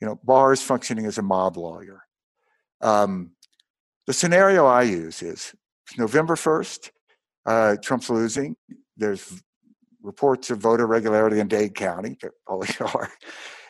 You 0.00 0.06
know, 0.06 0.20
Barr 0.22 0.52
is 0.52 0.62
functioning 0.62 1.06
as 1.06 1.18
a 1.18 1.22
mob 1.22 1.56
lawyer. 1.56 2.04
Um, 2.82 3.32
the 4.06 4.12
scenario 4.12 4.64
I 4.64 4.82
use 4.82 5.22
is 5.22 5.56
November 5.98 6.36
1st, 6.36 6.90
uh, 7.46 7.76
Trump's 7.82 8.10
losing. 8.10 8.54
There's 8.96 9.42
reports 10.02 10.50
of 10.50 10.58
voter 10.58 10.86
regularity 10.86 11.40
in 11.40 11.48
Dade 11.48 11.74
County. 11.74 12.16
There 12.20 12.32
are. 12.46 13.10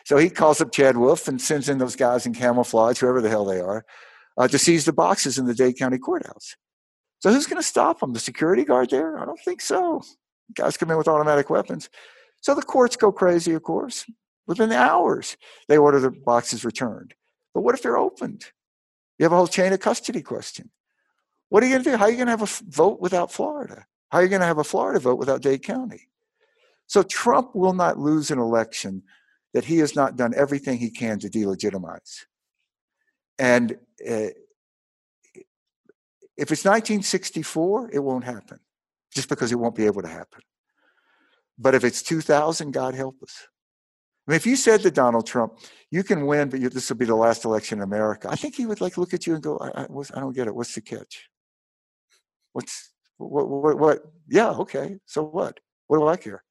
So 0.05 0.17
he 0.17 0.29
calls 0.29 0.61
up 0.61 0.71
Chad 0.71 0.97
Wolf 0.97 1.27
and 1.27 1.41
sends 1.41 1.67
in 1.67 1.79
those 1.79 1.95
guys 1.95 2.27
in 2.27 2.35
camouflage, 2.35 2.99
whoever 2.99 3.21
the 3.21 3.29
hell 3.29 3.45
they 3.45 3.59
are, 3.59 3.83
uh, 4.37 4.47
to 4.47 4.59
seize 4.59 4.85
the 4.85 4.93
boxes 4.93 5.39
in 5.39 5.47
the 5.47 5.55
Dade 5.55 5.79
County 5.79 5.97
courthouse. 5.97 6.55
So 7.23 7.31
who's 7.31 7.47
going 7.47 7.61
to 7.61 7.65
stop 7.65 8.01
them? 8.01 8.11
The 8.11 8.19
security 8.19 8.65
guard 8.65 8.89
there? 8.89 9.17
I 9.17 9.23
don't 9.23 9.39
think 9.39 9.61
so. 9.61 10.01
Guys 10.55 10.75
come 10.75 10.91
in 10.91 10.97
with 10.97 11.07
automatic 11.07 11.49
weapons. 11.49 11.89
So 12.41 12.53
the 12.53 12.61
courts 12.61 12.97
go 12.97 13.13
crazy, 13.13 13.53
of 13.53 13.63
course. 13.63 14.05
Within 14.45 14.73
hours, 14.73 15.37
they 15.69 15.77
order 15.77 16.01
the 16.01 16.11
boxes 16.11 16.65
returned. 16.65 17.13
But 17.53 17.61
what 17.61 17.75
if 17.75 17.81
they're 17.81 17.97
opened? 17.97 18.43
You 19.17 19.23
have 19.23 19.31
a 19.31 19.37
whole 19.37 19.47
chain 19.47 19.71
of 19.71 19.79
custody 19.79 20.21
question. 20.21 20.69
What 21.47 21.63
are 21.63 21.65
you 21.65 21.75
going 21.75 21.85
to 21.85 21.91
do? 21.91 21.95
How 21.95 22.05
are 22.05 22.09
you 22.09 22.17
going 22.17 22.27
to 22.27 22.31
have 22.31 22.41
a 22.41 22.63
vote 22.69 22.99
without 22.99 23.31
Florida? 23.31 23.85
How 24.09 24.17
are 24.17 24.23
you 24.23 24.27
going 24.27 24.41
to 24.41 24.45
have 24.45 24.57
a 24.57 24.65
Florida 24.65 24.99
vote 24.99 25.17
without 25.17 25.41
Dade 25.41 25.63
County? 25.63 26.09
So 26.87 27.03
Trump 27.03 27.55
will 27.55 27.73
not 27.73 27.97
lose 27.97 28.31
an 28.31 28.39
election 28.39 29.01
that 29.53 29.63
he 29.63 29.77
has 29.77 29.95
not 29.95 30.17
done 30.17 30.33
everything 30.35 30.77
he 30.77 30.89
can 30.89 31.19
to 31.19 31.29
delegitimize. 31.29 32.25
And 33.39 33.77
uh, 34.05 34.27
if 36.37 36.51
it's 36.51 36.65
1964, 36.65 37.91
it 37.93 37.99
won't 37.99 38.23
happen 38.23 38.59
just 39.13 39.29
because 39.29 39.51
it 39.51 39.59
won't 39.59 39.75
be 39.75 39.85
able 39.85 40.01
to 40.01 40.07
happen. 40.07 40.41
But 41.57 41.75
if 41.75 41.83
it's 41.83 42.01
2000, 42.01 42.71
God 42.71 42.95
help 42.95 43.21
us. 43.21 43.47
I 44.27 44.31
mean, 44.31 44.37
if 44.37 44.45
you 44.45 44.55
said 44.55 44.81
to 44.81 44.91
Donald 44.91 45.27
Trump, 45.27 45.53
you 45.91 46.03
can 46.03 46.25
win, 46.25 46.49
but 46.49 46.59
you, 46.59 46.69
this 46.69 46.89
will 46.89 46.97
be 46.97 47.05
the 47.05 47.15
last 47.15 47.45
election 47.45 47.79
in 47.79 47.83
America, 47.83 48.29
I 48.31 48.35
think 48.35 48.55
he 48.55 48.65
would 48.65 48.81
like 48.81 48.97
look 48.97 49.13
at 49.13 49.27
you 49.27 49.33
and 49.35 49.43
go, 49.43 49.57
I, 49.57 49.81
I, 49.81 49.83
I 49.83 50.19
don't 50.19 50.35
get 50.35 50.47
it. 50.47 50.55
What's 50.55 50.73
the 50.73 50.81
catch? 50.81 51.29
What's, 52.53 52.91
what, 53.17 53.47
what, 53.49 53.77
what, 53.77 53.99
Yeah, 54.27 54.51
okay. 54.51 54.97
So 55.05 55.23
what? 55.23 55.59
What 55.87 55.99
do 55.99 56.07
I 56.07 56.15
care? 56.15 56.43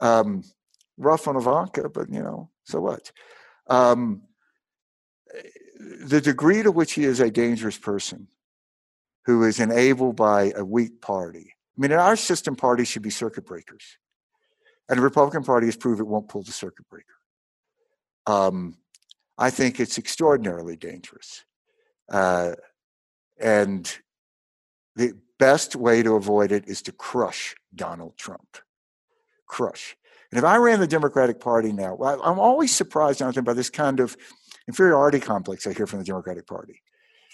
Um, 0.00 0.42
rough 0.98 1.26
on 1.26 1.36
Ivanka, 1.36 1.88
but 1.88 2.10
you 2.10 2.22
know, 2.22 2.50
so 2.64 2.80
what? 2.80 3.10
Um, 3.68 4.22
the 6.04 6.20
degree 6.20 6.62
to 6.62 6.70
which 6.70 6.92
he 6.92 7.04
is 7.04 7.20
a 7.20 7.30
dangerous 7.30 7.78
person 7.78 8.28
who 9.26 9.44
is 9.44 9.60
enabled 9.60 10.16
by 10.16 10.52
a 10.56 10.64
weak 10.64 11.00
party. 11.00 11.54
I 11.76 11.80
mean, 11.80 11.92
in 11.92 11.98
our 11.98 12.16
system, 12.16 12.54
parties 12.56 12.88
should 12.88 13.02
be 13.02 13.10
circuit 13.10 13.46
breakers. 13.46 13.98
And 14.88 14.98
the 14.98 15.02
Republican 15.02 15.44
Party 15.44 15.66
has 15.66 15.76
proved 15.76 16.00
it 16.00 16.06
won't 16.06 16.28
pull 16.28 16.42
the 16.42 16.52
circuit 16.52 16.88
breaker. 16.88 17.14
Um, 18.26 18.76
I 19.36 19.50
think 19.50 19.80
it's 19.80 19.98
extraordinarily 19.98 20.76
dangerous. 20.76 21.44
Uh, 22.10 22.52
and 23.40 23.98
the 24.94 25.14
best 25.38 25.74
way 25.74 26.02
to 26.02 26.14
avoid 26.14 26.52
it 26.52 26.68
is 26.68 26.82
to 26.82 26.92
crush 26.92 27.54
Donald 27.74 28.16
Trump. 28.16 28.58
Crush. 29.46 29.96
And 30.30 30.38
if 30.38 30.44
I 30.44 30.56
ran 30.56 30.80
the 30.80 30.86
Democratic 30.86 31.40
Party 31.40 31.72
now, 31.72 31.96
I'm 31.96 32.38
always 32.38 32.74
surprised, 32.74 33.20
Jonathan, 33.20 33.44
by 33.44 33.54
this 33.54 33.70
kind 33.70 34.00
of 34.00 34.16
inferiority 34.68 35.20
complex 35.20 35.66
I 35.66 35.72
hear 35.72 35.86
from 35.86 36.00
the 36.00 36.04
Democratic 36.04 36.46
Party. 36.46 36.82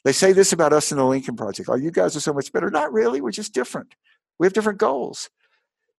They 0.04 0.12
say 0.12 0.32
this 0.32 0.52
about 0.52 0.72
us 0.72 0.92
in 0.92 0.98
the 0.98 1.04
Lincoln 1.04 1.36
Project. 1.36 1.68
Oh, 1.68 1.76
you 1.76 1.90
guys 1.90 2.16
are 2.16 2.20
so 2.20 2.32
much 2.32 2.52
better. 2.52 2.70
Not 2.70 2.92
really. 2.92 3.20
We're 3.20 3.30
just 3.30 3.52
different. 3.52 3.94
We 4.38 4.46
have 4.46 4.52
different 4.52 4.78
goals. 4.78 5.28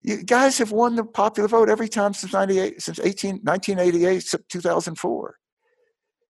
You 0.02 0.24
guys 0.24 0.58
have 0.58 0.72
won 0.72 0.96
the 0.96 1.04
popular 1.04 1.48
vote 1.48 1.70
every 1.70 1.88
time 1.88 2.14
since 2.16 2.34
98, 2.34 2.82
since 2.82 3.00
18, 3.00 3.42
1988, 3.44 4.34
2004. 4.50 5.36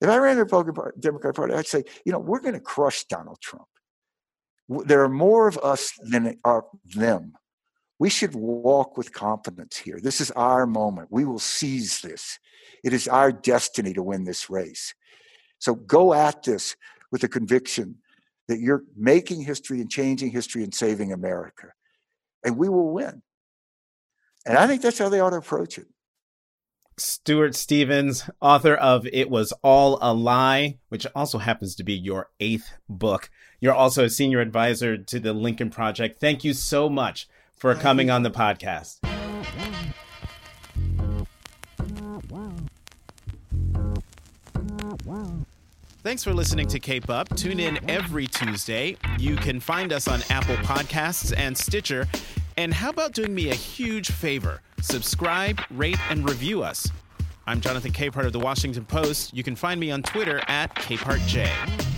If 0.01 0.09
I 0.09 0.17
ran 0.17 0.39
the 0.39 0.93
Democratic 0.99 1.37
Party, 1.37 1.55
I'd 1.55 1.67
say, 1.67 1.85
you 2.05 2.11
know, 2.11 2.19
we're 2.19 2.41
going 2.41 2.55
to 2.55 2.61
crush 2.61 3.05
Donald 3.05 3.39
Trump. 3.41 3.67
There 4.69 5.05
are 5.05 5.09
more 5.09 5.47
of 5.47 5.59
us 5.59 5.93
than 6.03 6.39
are 6.45 6.65
them. 6.85 7.35
We 7.99 8.09
should 8.09 8.35
walk 8.35 8.97
with 8.97 9.13
confidence 9.13 9.77
here. 9.77 10.01
This 10.03 10.21
is 10.21 10.31
our 10.33 10.67
moment. 10.67 11.09
We 11.11 11.25
will 11.25 11.39
seize 11.39 12.01
this. 12.01 12.39
It 12.83 12.93
is 12.93 13.07
our 13.07 13.31
destiny 13.31 13.93
to 13.93 14.03
win 14.03 14.25
this 14.25 14.49
race. 14.49 14.95
So 15.59 15.75
go 15.75 16.15
at 16.15 16.43
this 16.43 16.77
with 17.11 17.21
the 17.21 17.29
conviction 17.29 17.97
that 18.49 18.61
you're 18.61 18.85
making 18.97 19.43
history 19.43 19.81
and 19.81 19.91
changing 19.91 20.31
history 20.31 20.65
and 20.65 20.75
saving 20.75 21.13
America. 21.13 21.69
And 22.45 22.57
we 22.57 22.69
will 22.69 22.93
win. 22.93 23.23
And 24.47 24.57
I 24.57 24.67
think 24.67 24.83
that's 24.83 24.99
how 24.99 25.09
they 25.09 25.21
ought 25.21 25.31
to 25.31 25.37
approach 25.37 25.79
it. 25.79 25.87
Stuart 26.99 27.55
Stevens, 27.55 28.29
author 28.41 28.75
of 28.75 29.07
It 29.07 29.31
Was 29.31 29.53
All 29.63 29.99
a 30.03 30.13
Lie, 30.13 30.79
which 30.89 31.07
also 31.15 31.39
happens 31.39 31.75
to 31.77 31.85
be 31.85 31.95
your 31.95 32.29
eighth 32.41 32.73
book. 32.89 33.31
You're 33.61 33.75
also 33.75 34.05
a 34.05 34.11
senior 34.11 34.41
advisor 34.41 34.99
to 34.99 35.21
the 35.21 35.33
Lincoln 35.33 35.71
Project. 35.71 36.21
Thank 36.21 36.45
you 36.45 36.53
so 36.53 36.89
much 36.91 37.27
for 37.57 37.75
coming 37.75 38.11
on 38.11 38.23
the 38.23 38.31
podcast. 38.31 38.99
Thanks 46.03 46.25
for 46.25 46.33
listening 46.33 46.67
to 46.69 46.81
Cape 46.81 47.11
Up. 47.11 47.29
Tune 47.37 47.61
in 47.61 47.79
every 47.91 48.27
Tuesday. 48.27 48.97
You 49.19 49.37
can 49.37 49.61
find 49.61 49.93
us 49.93 50.09
on 50.09 50.23
Apple 50.31 50.57
Podcasts 50.57 51.37
and 51.37 51.57
Stitcher. 51.57 52.09
And 52.57 52.73
how 52.73 52.89
about 52.89 53.13
doing 53.13 53.35
me 53.35 53.51
a 53.51 53.55
huge 53.55 54.11
favor? 54.11 54.63
Subscribe, 54.81 55.61
rate, 55.71 55.99
and 56.11 56.27
review 56.27 56.63
us. 56.63 56.91
I'm 57.47 57.61
Jonathan 57.61 57.93
Capehart 57.93 58.25
of 58.25 58.33
the 58.33 58.41
Washington 58.41 58.87
Post. 58.87 59.35
You 59.35 59.43
can 59.43 59.55
find 59.55 59.79
me 59.79 59.91
on 59.91 60.03
Twitter 60.03 60.41
at 60.49 60.75
CapehartJ. 60.75 61.90